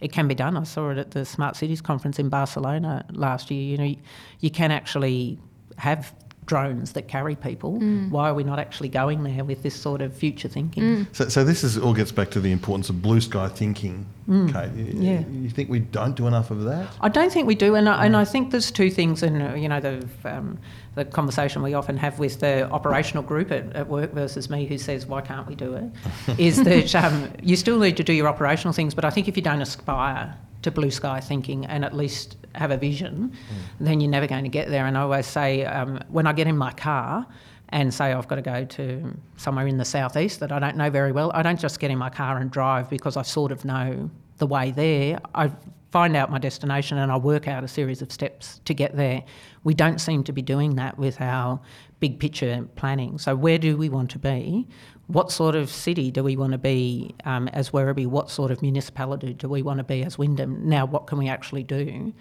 [0.00, 0.56] it can be done.
[0.56, 3.62] I saw it at the Smart Cities conference in Barcelona last year.
[3.62, 3.96] You know, you,
[4.40, 5.38] you can actually
[5.78, 6.14] have
[6.46, 7.80] drones that carry people.
[7.80, 8.10] Mm.
[8.10, 10.82] Why are we not actually going there with this sort of future thinking?
[10.82, 11.06] Mm.
[11.12, 14.06] So, so this is all gets back to the importance of blue sky thinking.
[14.28, 14.52] Mm.
[14.52, 15.20] Kate, you, yeah.
[15.28, 16.88] you think we don't do enough of that?
[17.00, 19.68] I don't think we do, and I, and I think there's two things, and you
[19.68, 20.58] know the um,
[20.96, 24.78] the conversation we often have with the operational group at, at work versus me, who
[24.78, 28.26] says why can't we do it, is that um, you still need to do your
[28.26, 31.94] operational things, but I think if you don't aspire to blue sky thinking and at
[31.94, 33.56] least have a vision, mm.
[33.78, 34.86] then you're never going to get there.
[34.86, 37.26] And I always say, um, when I get in my car
[37.68, 40.88] and say I've got to go to somewhere in the southeast that I don't know
[40.88, 43.66] very well, I don't just get in my car and drive because I sort of
[43.66, 45.20] know the way there.
[45.34, 45.52] I
[45.90, 49.22] find out my destination and I work out a series of steps to get there.
[49.64, 51.60] We don't seem to be doing that with our
[52.00, 53.18] big picture planning.
[53.18, 54.66] So, where do we want to be?
[55.08, 58.06] what sort of city do we want to be um, as Werribee?
[58.06, 60.68] What sort of municipality do we want to be as Wyndham?
[60.68, 62.12] Now, what can we actually do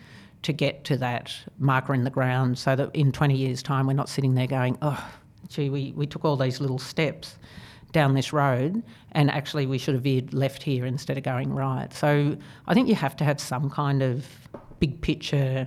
[0.44, 3.94] to get to that marker in the ground so that in 20 years' time we're
[3.94, 5.12] not sitting there going, oh,
[5.48, 7.38] gee, we, we took all these little steps
[7.96, 11.94] down this road and actually we should have veered left here instead of going right.
[11.94, 14.28] So I think you have to have some kind of
[14.82, 15.66] big picture,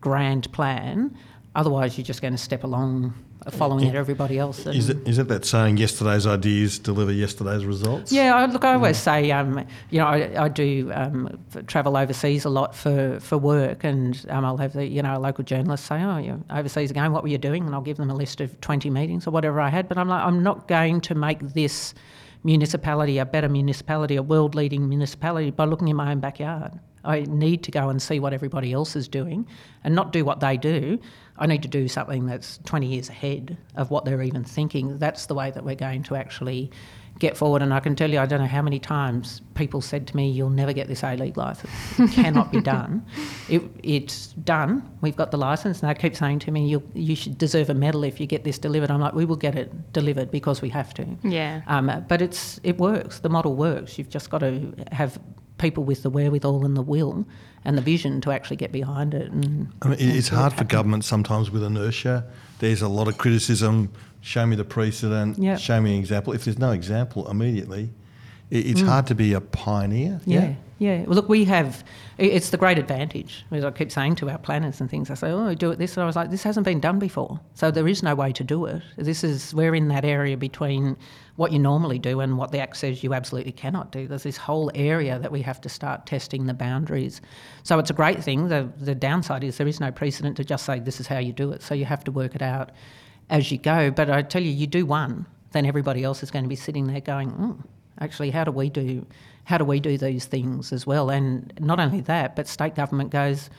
[0.00, 1.14] grand plan.
[1.54, 3.12] Otherwise, you're just going to step along
[3.50, 3.98] following yeah.
[3.98, 4.66] everybody else.
[4.66, 8.12] Is it, is it that saying yesterday's ideas deliver yesterday's results?
[8.12, 12.44] Yeah, I, look, I always say, um, you know, I, I do um, travel overseas
[12.44, 15.86] a lot for, for work, and um, I'll have the, you know, a local journalist
[15.86, 17.66] say, oh, you're overseas again, what were you doing?
[17.66, 20.08] And I'll give them a list of 20 meetings or whatever I had, but I'm
[20.08, 21.94] like, I'm not going to make this
[22.44, 26.78] municipality a better municipality, a world leading municipality by looking in my own backyard.
[27.04, 29.46] I need to go and see what everybody else is doing
[29.84, 30.98] and not do what they do.
[31.38, 34.98] I need to do something that's 20 years ahead of what they're even thinking.
[34.98, 36.70] That's the way that we're going to actually
[37.18, 37.62] get forward.
[37.62, 40.30] And I can tell you, I don't know how many times people said to me,
[40.30, 41.70] You'll never get this A League licence.
[41.98, 43.04] It cannot be done.
[43.48, 44.88] It, it's done.
[45.00, 45.82] We've got the licence.
[45.82, 48.44] And they keep saying to me, you you should deserve a medal if you get
[48.44, 48.90] this delivered.
[48.90, 51.06] I'm like, We will get it delivered because we have to.
[51.22, 51.62] Yeah.
[51.66, 53.20] Um, but it's it works.
[53.20, 53.98] The model works.
[53.98, 55.18] You've just got to have
[55.58, 57.24] people with the wherewithal and the will
[57.64, 59.30] and the vision to actually get behind it.
[59.30, 62.24] And, I mean, it's hard for government sometimes with inertia.
[62.58, 63.90] There's a lot of criticism.
[64.20, 65.38] Show me the precedent.
[65.38, 65.58] Yep.
[65.58, 66.32] Show me an example.
[66.32, 67.90] If there's no example immediately,
[68.50, 68.86] it's mm.
[68.86, 70.20] hard to be a pioneer.
[70.24, 70.40] Yeah.
[70.40, 70.54] yeah.
[70.82, 71.84] Yeah, well, look, we have,
[72.18, 73.46] it's the great advantage.
[73.52, 75.78] As I keep saying to our planners and things, I say, oh, we do it
[75.78, 75.96] this.
[75.96, 77.38] And I was like, this hasn't been done before.
[77.54, 78.82] So there is no way to do it.
[78.96, 80.96] This is, we're in that area between
[81.36, 84.08] what you normally do and what the Act says you absolutely cannot do.
[84.08, 87.20] There's this whole area that we have to start testing the boundaries.
[87.62, 88.48] So it's a great thing.
[88.48, 91.32] The, the downside is there is no precedent to just say this is how you
[91.32, 91.62] do it.
[91.62, 92.72] So you have to work it out
[93.30, 93.92] as you go.
[93.92, 96.88] But I tell you, you do one, then everybody else is going to be sitting
[96.88, 97.64] there going, mm,
[98.00, 99.06] actually, how do we do
[99.44, 101.10] how do we do these things as well?
[101.10, 103.50] And not only that, but state government goes,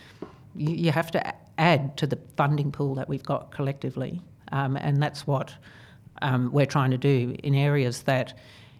[0.55, 5.01] you, you have to add to the funding pool that we've got collectively, um, and
[5.01, 5.53] that's what
[6.21, 8.37] um, we're trying to do in areas that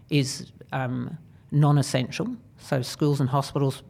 [0.10, 1.18] is um,
[1.52, 2.36] non-essential.
[2.58, 3.84] So schools and hospitals.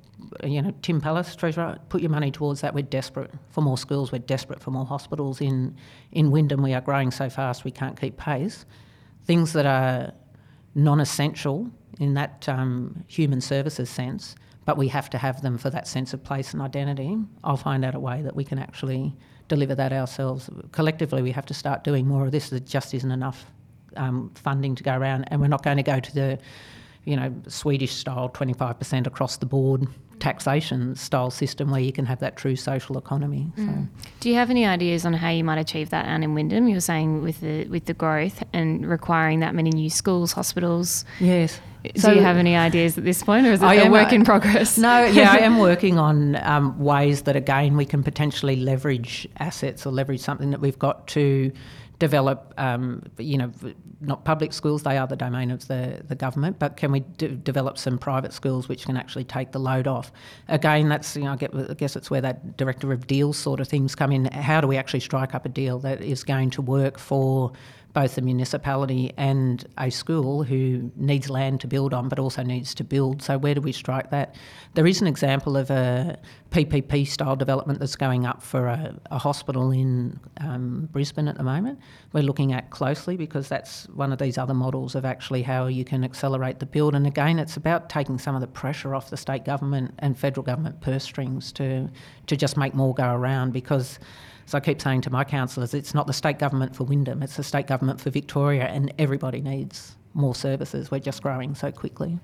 [0.43, 2.73] You know, Tim Pallas, Treasurer, put your money towards that.
[2.73, 4.11] We're desperate for more schools.
[4.11, 5.41] We're desperate for more hospitals.
[5.41, 5.75] In
[6.11, 8.65] in Wyndham, we are growing so fast we can't keep pace.
[9.25, 10.13] Things that are
[10.75, 15.87] non-essential in that um, human services sense, but we have to have them for that
[15.87, 17.17] sense of place and identity.
[17.43, 19.13] I'll find out a way that we can actually
[19.47, 20.49] deliver that ourselves.
[20.71, 22.49] Collectively, we have to start doing more of this.
[22.49, 23.45] There just isn't enough
[23.95, 26.39] um, funding to go around, and we're not going to go to the,
[27.05, 29.87] you know, Swedish style 25% across the board
[30.19, 33.51] taxation style system where you can have that true social economy.
[33.57, 33.63] So.
[33.63, 33.87] Mm.
[34.21, 36.67] Do you have any ideas on how you might achieve that, Anne in Wyndham?
[36.67, 41.03] You were saying with the with the growth and requiring that many new schools, hospitals.
[41.19, 41.59] Yes.
[41.83, 43.91] Do so, you have any ideas at this point, or is it I a am,
[43.91, 44.77] work in progress?
[44.83, 49.85] No, yeah, I am working on um, ways that again we can potentially leverage assets
[49.85, 51.51] or leverage something that we've got to
[51.99, 53.49] develop, um, you know,
[54.01, 57.01] not public schools, they are the domain of the, the government, but can we
[57.43, 60.11] develop some private schools which can actually take the load off?
[60.49, 63.61] Again, that's, you know, I, get, I guess it's where that director of deals sort
[63.61, 64.25] of things come in.
[64.25, 67.53] How do we actually strike up a deal that is going to work for
[67.93, 72.73] both the municipality and a school who needs land to build on but also needs
[72.75, 73.21] to build.
[73.21, 74.35] So, where do we strike that?
[74.73, 76.17] There is an example of a
[76.49, 81.43] PPP style development that's going up for a, a hospital in um, Brisbane at the
[81.43, 81.79] moment.
[82.13, 85.85] We're looking at closely because that's one of these other models of actually how you
[85.85, 86.95] can accelerate the build.
[86.95, 90.43] And again, it's about taking some of the pressure off the state government and federal
[90.43, 91.89] government purse strings to,
[92.25, 93.99] to just make more go around because
[94.45, 97.37] so I keep saying to my councillors, it's not the state government for Wyndham, it's
[97.37, 100.91] the state government for Victoria, and everybody needs more services.
[100.91, 102.19] We're just growing so quickly.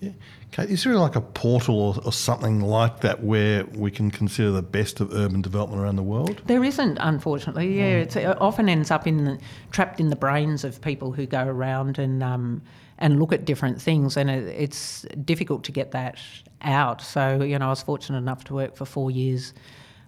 [0.00, 0.10] Yeah.
[0.52, 0.72] Okay.
[0.72, 4.62] Is there like a portal or, or, something like that where we can consider the
[4.62, 6.42] best of urban development around the world?
[6.46, 7.78] There isn't, unfortunately.
[7.78, 9.38] Yeah, it often ends up in the,
[9.72, 12.62] trapped in the brains of people who go around and um,
[12.98, 16.18] and look at different things, and it, it's difficult to get that
[16.62, 17.00] out.
[17.00, 19.54] So you know, I was fortunate enough to work for four years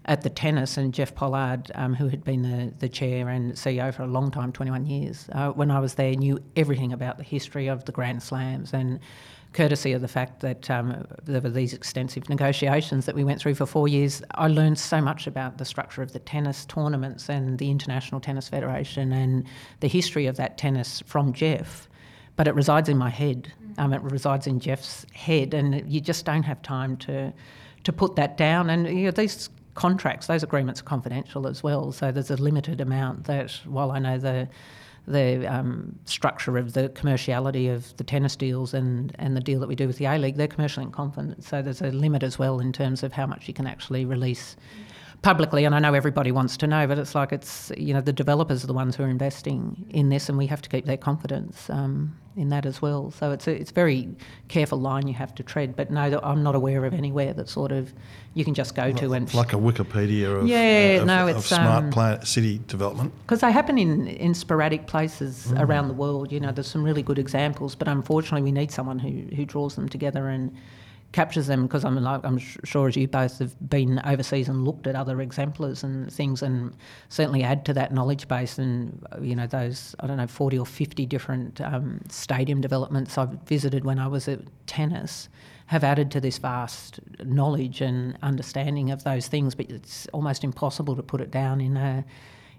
[0.06, 3.92] at the tennis, and Geoff Pollard, um, who had been the, the chair and CEO
[3.92, 7.24] for a long time 21 years uh, when I was there, knew everything about the
[7.24, 8.72] history of the Grand Slams.
[8.72, 9.00] And
[9.52, 13.54] courtesy of the fact that um, there were these extensive negotiations that we went through
[13.54, 17.58] for four years, I learned so much about the structure of the tennis tournaments and
[17.58, 19.44] the International Tennis Federation and
[19.80, 21.88] the history of that tennis from Geoff.
[22.36, 23.52] But it resides in my head.
[23.78, 27.32] Um, it resides in Geoff's head, and you just don't have time to
[27.84, 28.68] to put that down.
[28.68, 31.92] And you know, these contracts, those agreements are confidential as well.
[31.92, 34.48] So there's a limited amount that, while I know the
[35.08, 39.68] the um, structure of the commerciality of the tennis deals and, and the deal that
[39.68, 41.46] we do with the A League, they're commercially in confidence.
[41.46, 44.56] So there's a limit as well in terms of how much you can actually release
[45.22, 48.12] publicly, and I know everybody wants to know, but it's like it's you know the
[48.12, 50.96] developers are the ones who are investing in this, and we have to keep their
[50.96, 53.10] confidence um, in that as well.
[53.10, 54.08] So it's a it's very
[54.48, 55.74] careful line you have to tread.
[55.74, 57.92] But no, I'm not aware of anywhere that sort of
[58.34, 61.36] you can just go to and like a Wikipedia of yeah, uh, of, no, of
[61.38, 65.60] it's smart um, planet city development because they happen in in sporadic places mm.
[65.60, 66.30] around the world.
[66.30, 69.74] You know, there's some really good examples, but unfortunately, we need someone who who draws
[69.74, 70.54] them together and
[71.12, 74.86] captures them because I'm like I'm sure as you both have been overseas and looked
[74.86, 76.74] at other exemplars and things and
[77.08, 80.66] certainly add to that knowledge base and you know those I don't know 40 or
[80.66, 85.28] 50 different um, stadium developments I've visited when I was at tennis
[85.66, 90.96] have added to this vast knowledge and understanding of those things but it's almost impossible
[90.96, 92.04] to put it down in a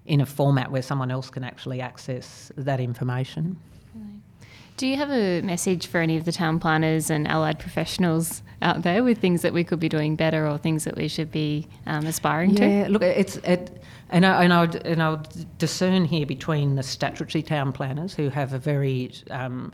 [0.07, 3.60] in a format where someone else can actually access that information.
[4.77, 8.83] Do you have a message for any of the town planners and allied professionals out
[8.83, 11.67] there with things that we could be doing better or things that we should be
[11.87, 12.67] um, aspiring yeah, to?
[12.67, 16.75] Yeah, look, it's it, and I, and I would, and I would discern here between
[16.75, 19.73] the statutory town planners who have a very um,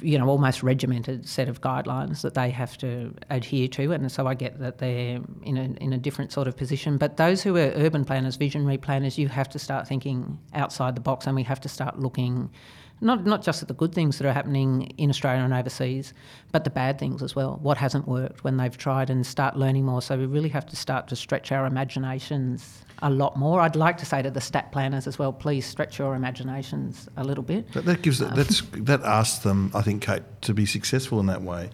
[0.00, 4.26] you know, almost regimented set of guidelines that they have to adhere to, and so
[4.28, 6.96] I get that they're in a in a different sort of position.
[6.96, 11.00] But those who are urban planners, visionary planners, you have to start thinking outside the
[11.00, 12.50] box, and we have to start looking
[13.00, 16.14] not not just the good things that are happening in Australia and overseas,
[16.52, 17.58] but the bad things as well.
[17.62, 20.00] What hasn't worked when they've tried, and start learning more.
[20.02, 23.60] So we really have to start to stretch our imaginations a lot more.
[23.60, 27.24] I'd like to say to the stat planners as well, please stretch your imaginations a
[27.24, 27.70] little bit.
[27.72, 31.26] That, that gives um, that's that asks them, I think, Kate, to be successful in
[31.26, 31.70] that way.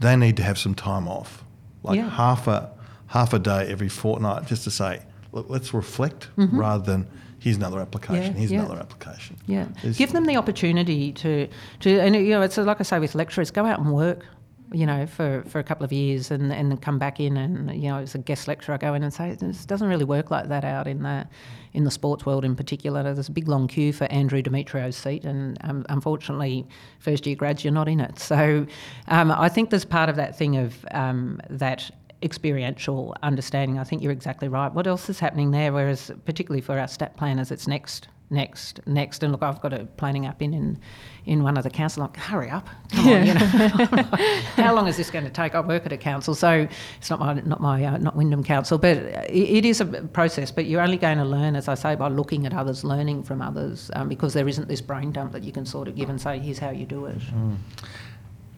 [0.00, 1.44] They need to have some time off,
[1.82, 2.08] like Yeah.
[2.08, 2.70] half a
[3.08, 5.02] half a day every fortnight, just to say,
[5.32, 7.06] let's reflect rather than
[7.38, 8.32] here's another application, Mm-hmm.
[8.34, 8.58] Yeah, here's yeah.
[8.60, 9.36] another application.
[9.46, 11.48] Yeah, There's- give them the opportunity to,
[11.80, 14.24] to, and you know, it's like I say with lecturers, go out and work,
[14.72, 17.70] you know, for, for a couple of years, and and then come back in, and
[17.74, 20.30] you know, as a guest lecturer, I go in and say this doesn't really work
[20.30, 21.26] like that out in the,
[21.74, 23.02] in the sports world in particular.
[23.02, 26.66] There's a big long queue for Andrew Demetriou's seat, and um, unfortunately,
[27.00, 28.18] first year grads, you're not in it.
[28.32, 28.66] So,
[29.08, 31.90] um, I think there's part of that thing of um, that
[32.22, 33.78] experiential understanding.
[33.78, 34.72] I think you're exactly right.
[34.72, 35.72] What else is happening there?
[35.72, 39.22] Whereas, particularly for our stat planners, it's next, next, next.
[39.22, 40.78] And look, I've got a planning app in in,
[41.26, 42.02] in one of the council.
[42.02, 42.68] Like, hurry up!
[42.92, 43.40] Come on, you know.
[44.56, 45.54] How long is this going to take?
[45.54, 46.66] I work at a council, so
[46.98, 50.50] it's not my not my uh, not Wyndham Council, but it, it is a process.
[50.50, 53.42] But you're only going to learn, as I say, by looking at others, learning from
[53.42, 56.20] others, um, because there isn't this brain dump that you can sort of give and
[56.20, 57.18] say, here's how you do it.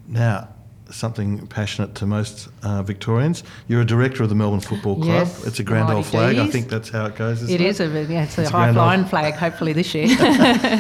[0.06, 0.48] Now,
[0.90, 3.42] something passionate to most uh, Victorians.
[3.68, 5.06] You're a director of the Melbourne Football Club.
[5.26, 6.36] Yes, it's a grand old flag.
[6.36, 7.42] I think that's how it goes.
[7.42, 9.34] Isn't It is a yeah, it's a It's a high flying old- flag.
[9.34, 10.08] Hopefully this year.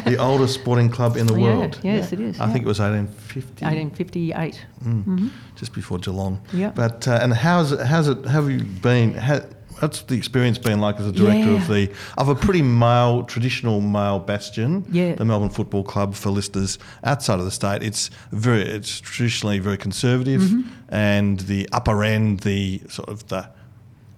[0.04, 1.80] the oldest sporting club in the Yeah, world.
[1.82, 2.52] yes, it is, I yeah.
[2.52, 3.64] think it was 1850.
[3.64, 4.66] 1858.
[4.84, 6.40] Mm, just before Geelong.
[6.52, 6.70] Yeah.
[6.74, 7.80] But uh, and how's it?
[7.86, 8.24] How's it?
[8.26, 9.14] Have you been?
[9.14, 9.40] How,
[9.80, 13.80] what's the experience been like as a director of the of a pretty male, traditional
[13.80, 14.84] male bastion?
[14.90, 15.14] Yeah.
[15.14, 17.82] The Melbourne Football Club for listeners outside of the state.
[17.82, 18.62] It's very.
[18.62, 20.68] It's traditionally very conservative, Mm-hmm.
[20.94, 23.48] and the upper end, the sort of the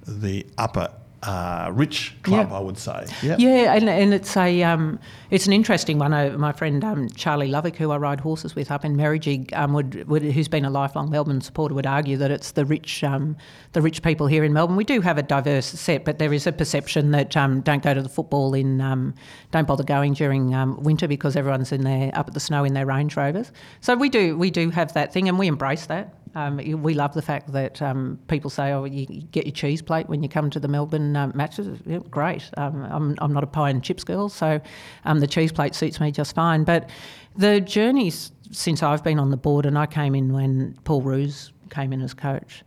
[0.06, 0.88] the upper.
[1.26, 2.56] Uh, rich club, Yeah.
[2.56, 3.04] I would say.
[3.20, 3.34] Yeah.
[3.36, 5.00] Yeah, and, and it's a um,
[5.30, 6.12] it's an interesting one.
[6.12, 9.72] Uh, my friend um, Charlie Lovick, who I ride horses with up in Merrijig, um,
[9.72, 13.36] would, would who's been a lifelong Melbourne supporter, would argue that it's the rich um,
[13.72, 14.76] the rich people here in Melbourne.
[14.76, 17.92] We do have a diverse set, but there is a perception that um, don't go
[17.92, 19.12] to the football in um,
[19.50, 22.72] don't bother going during um, winter because everyone's in there up at the snow in
[22.74, 23.50] their Range Rovers.
[23.80, 26.14] So we do we do have that thing, and we embrace that.
[26.36, 30.06] Um, we love the fact that um, people say, "Oh, you get your cheese plate
[30.06, 32.50] when you come to the Melbourne um, matches." Yeah, great.
[32.58, 34.60] Um, I'm, I'm not a pie and chips girl, so
[35.06, 36.64] um, the cheese plate suits me just fine.
[36.64, 36.90] But
[37.36, 38.12] the journey
[38.50, 42.02] since I've been on the board, and I came in when Paul Roos came in
[42.02, 42.62] as coach,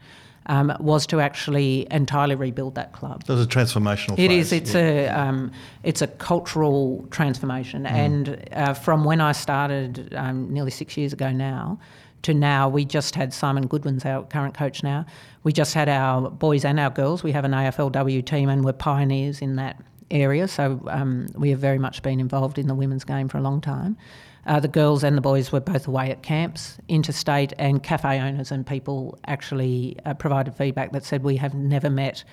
[0.48, 3.24] um, was to actually entirely rebuild that club.
[3.26, 4.14] That was a transformational.
[4.14, 4.48] It phase.
[4.48, 4.54] is.
[4.54, 4.82] It's yeah.
[4.82, 5.52] a um,
[5.84, 11.32] it's a cultural transformation, and uh, from when I started um, nearly six years ago
[11.32, 11.80] now
[12.24, 15.06] to now, we just had Simon Goodwin's our current coach now.
[15.44, 17.24] We just had our boys and our girls.
[17.24, 20.48] We have an AFLW team, and we're pioneers in that area.
[20.48, 23.62] So um, we have very much been involved in the women's game for a long
[23.62, 23.98] time.
[24.46, 28.52] Uh, the girls and the boys were both away at camps, interstate, and cafe owners
[28.52, 32.24] and people actually uh, provided feedback that said we have never met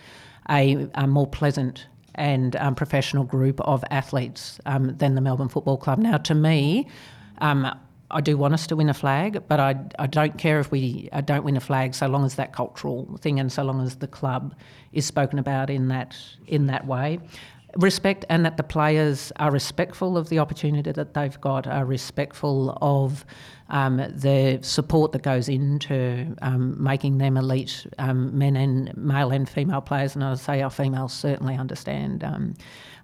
[0.49, 5.77] a, a more pleasant and um, professional group of athletes um, than the Melbourne Football
[5.77, 5.99] Club.
[5.99, 6.87] Now, to me,
[7.39, 7.71] um,
[8.11, 11.09] I do want us to win a flag, but I, I don't care if we
[11.13, 13.97] uh, don't win a flag so long as that cultural thing and so long as
[13.97, 14.55] the club
[14.93, 17.19] is spoken about in that in that way.
[17.77, 22.79] Respect and that the players are respectful of the opportunity that they've got, are respectful
[22.81, 23.27] of
[23.69, 29.47] um, the support that goes into um, making them elite um, men and male and
[29.47, 30.15] female players.
[30.15, 32.55] And I would say our females certainly understand um,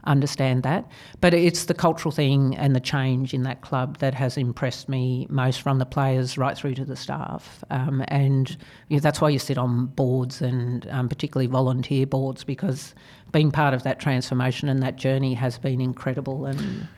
[0.05, 0.87] understand that.
[1.21, 5.27] But it's the cultural thing and the change in that club that has impressed me
[5.31, 7.65] most from the players right through to the staff.
[7.71, 8.51] Um, and
[8.89, 12.95] you know, that's why you sit on boards and um, particularly volunteer boards because
[13.31, 16.47] being part of that transformation and that journey has been incredible.
[16.47, 16.89] And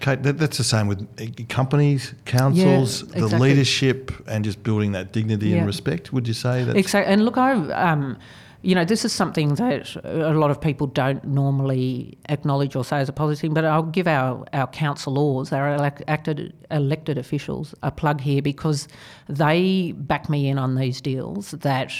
[0.00, 3.50] Kate, that, that's the same with companies, councils, the exactly.
[3.50, 5.58] leadership, and just building that dignity Yeah.
[5.58, 6.12] and respect.
[6.12, 6.76] Would you say that?
[6.76, 7.12] Exactly.
[7.12, 8.16] And look, I, um,
[8.62, 12.98] you know, this is something that a lot of people don't normally acknowledge or say
[12.98, 17.74] as a positive thing, but I'll give our, our councillors, our elec- acted, elected officials,
[17.82, 18.86] a plug here because
[19.28, 21.92] they back me in on these deals that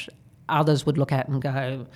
[0.51, 1.87] others would look at and go,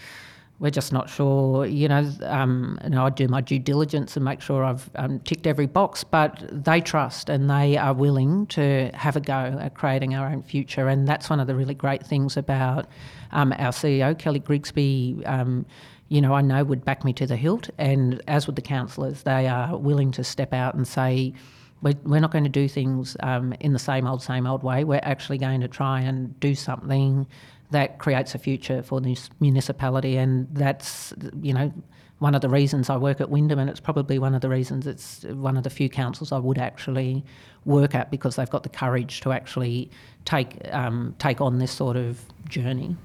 [0.64, 1.66] we're just not sure.
[1.66, 5.18] You know, um, you know, I do my due diligence and make sure I've um,
[5.20, 9.74] ticked every box, but they trust and they are willing to have a go at
[9.74, 10.88] creating our own future.
[10.88, 12.86] And that's one of the really great things about
[13.32, 15.22] um, our CEO, Kelly Grigsby.
[15.26, 15.66] Um,
[16.08, 19.22] you know, I know would back me to the hilt, and as would the councillors,
[19.22, 21.34] they are willing to step out and say,
[21.82, 24.84] we're, we're not going to do things um, in the same old, same old way.
[24.84, 27.26] We're actually going to try and do something
[27.74, 31.12] that creates a future for this municipality, and that's
[31.42, 31.72] you know
[32.20, 34.86] one of the reasons I work at Wyndham, and it's probably one of the reasons
[34.86, 37.24] it's one of the few councils I would actually
[37.64, 39.90] work at because they've got the courage to actually
[40.24, 42.96] take um, take on this sort of journey.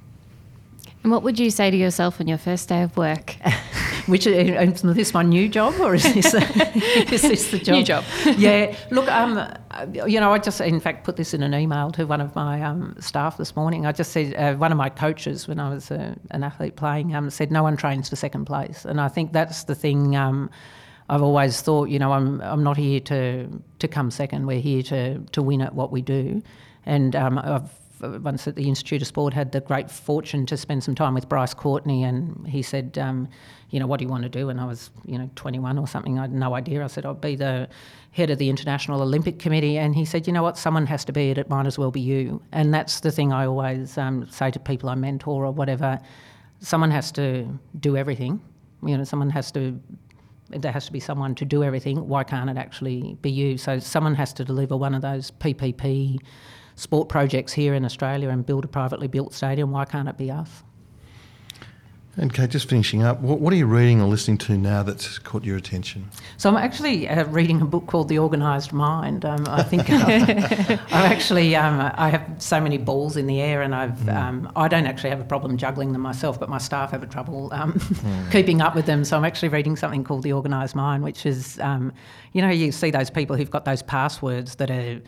[1.04, 3.36] And what would you say to yourself on your first day of work?
[4.08, 7.76] Which is this my new job or is this is this the job?
[7.76, 8.04] New job.
[8.38, 8.76] yeah.
[8.92, 9.54] Look, um,
[9.94, 12.62] you know, I just in fact put this in an email to one of my
[12.62, 13.86] um, staff this morning.
[13.86, 17.16] I just said uh, one of my coaches when I was uh, an athlete playing
[17.16, 20.16] um, said no one trains for second place, and I think that's the thing.
[20.16, 20.50] Um,
[21.08, 23.48] I've always thought, you know, I'm I'm not here to
[23.80, 24.48] to come second.
[24.48, 26.42] We're here to to win at what we do,
[26.86, 27.70] and um, I've
[28.02, 31.28] once at the Institute of Sport had the great fortune to spend some time with
[31.28, 33.28] Bryce Courtenay, and he said, um,
[33.70, 35.88] "You know, what do you want to do?" And I was, you know, 21 or
[35.88, 36.18] something.
[36.18, 36.84] I had no idea.
[36.84, 37.68] I said, "I'll be the
[38.12, 40.58] head of the International Olympic Committee," and he said, "You know what?
[40.58, 41.38] Someone has to be it.
[41.38, 44.60] It might as well be you." And that's the thing I always um, say to
[44.60, 46.00] people I mentor or whatever.
[46.60, 47.48] Someone has to
[47.80, 48.42] do everything.
[48.84, 49.80] You know, someone has to
[50.50, 52.08] there has to be someone to do everything.
[52.08, 53.58] Why can't it actually be you?
[53.58, 56.20] So someone has to deliver one of those PPP
[56.80, 59.72] sport projects here in Australia and build a privately built stadium.
[59.72, 60.64] Why can't it be us?
[62.18, 65.46] Okay, just finishing up, what, what, are you reading or listening to now that's caught
[65.46, 66.10] your attention?
[66.38, 69.24] So I'm actually uh, reading a book called The Organised Mind.
[69.24, 73.62] Um, I think I've, I've actually um, I have so many balls in the air,
[73.62, 74.14] and I've mm.
[74.14, 77.08] um, I don't actually have a problem juggling them myself, but my staff have a
[77.08, 78.32] trouble um, mm.
[78.32, 79.06] keeping up with them.
[79.06, 81.94] So I'm actually reading something called The Organised Mind, which is um,
[82.34, 85.00] you know you see those people who've got those passwords that are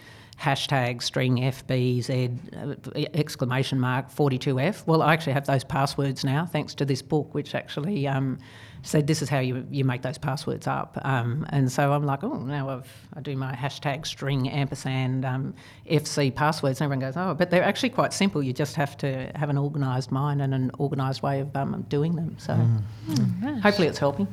[0.42, 4.88] hashtag string FBZ uh, exclamation mark 42F.
[4.88, 8.40] Well, I actually have those passwords now thanks to this book, which actually um,
[8.82, 10.98] said this is how you, you make those passwords up.
[11.04, 15.54] Um, and so I'm like, oh, now I've, I do my hashtag string ampersand um,
[15.88, 16.82] FC passwords.
[16.82, 18.42] And everyone goes, oh, but they're actually quite simple.
[18.42, 22.16] You just have to have an organised mind and an organised way of um, doing
[22.16, 22.36] them.
[22.40, 22.54] So
[23.08, 23.62] mm.
[23.62, 24.28] hopefully it's helping.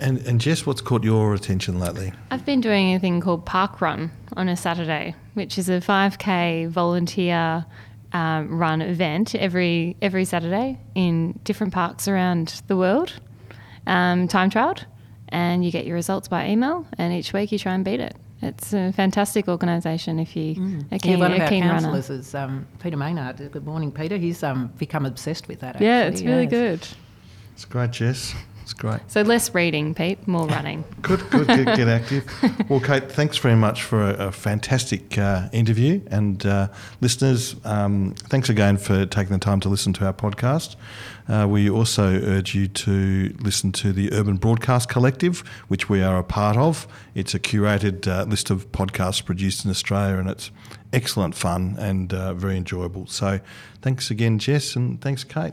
[0.00, 2.12] And, and Jess, what's caught your attention lately?
[2.30, 6.68] I've been doing a thing called Park Run on a Saturday, which is a 5k
[6.68, 7.64] volunteer
[8.12, 13.12] um, run event every every Saturday in different parks around the world.
[13.86, 14.84] Um, time trialed,
[15.28, 18.16] and you get your results by email, and each week you try and beat it.
[18.40, 20.92] It's a fantastic organisation if you mm.
[20.92, 23.50] are keen, yeah, one of our councillors is um, Peter Maynard.
[23.50, 24.16] Good morning, Peter.
[24.16, 25.76] He's um, become obsessed with that.
[25.76, 25.86] Actually.
[25.86, 26.86] Yeah, it's really good.
[27.54, 28.34] It's great, Jess.
[28.64, 29.00] It's great.
[29.08, 30.84] So less reading, Pete, more running.
[31.02, 31.46] good, good.
[31.46, 32.24] Get, get active.
[32.70, 36.00] well, Kate, thanks very much for a, a fantastic uh, interview.
[36.10, 36.68] And uh,
[37.02, 40.76] listeners, um, thanks again for taking the time to listen to our podcast.
[41.28, 46.16] Uh, we also urge you to listen to the Urban Broadcast Collective, which we are
[46.16, 46.88] a part of.
[47.14, 50.50] It's a curated uh, list of podcasts produced in Australia, and it's
[50.90, 53.06] excellent fun and uh, very enjoyable.
[53.08, 53.40] So,
[53.82, 55.52] thanks again, Jess, and thanks, Kate.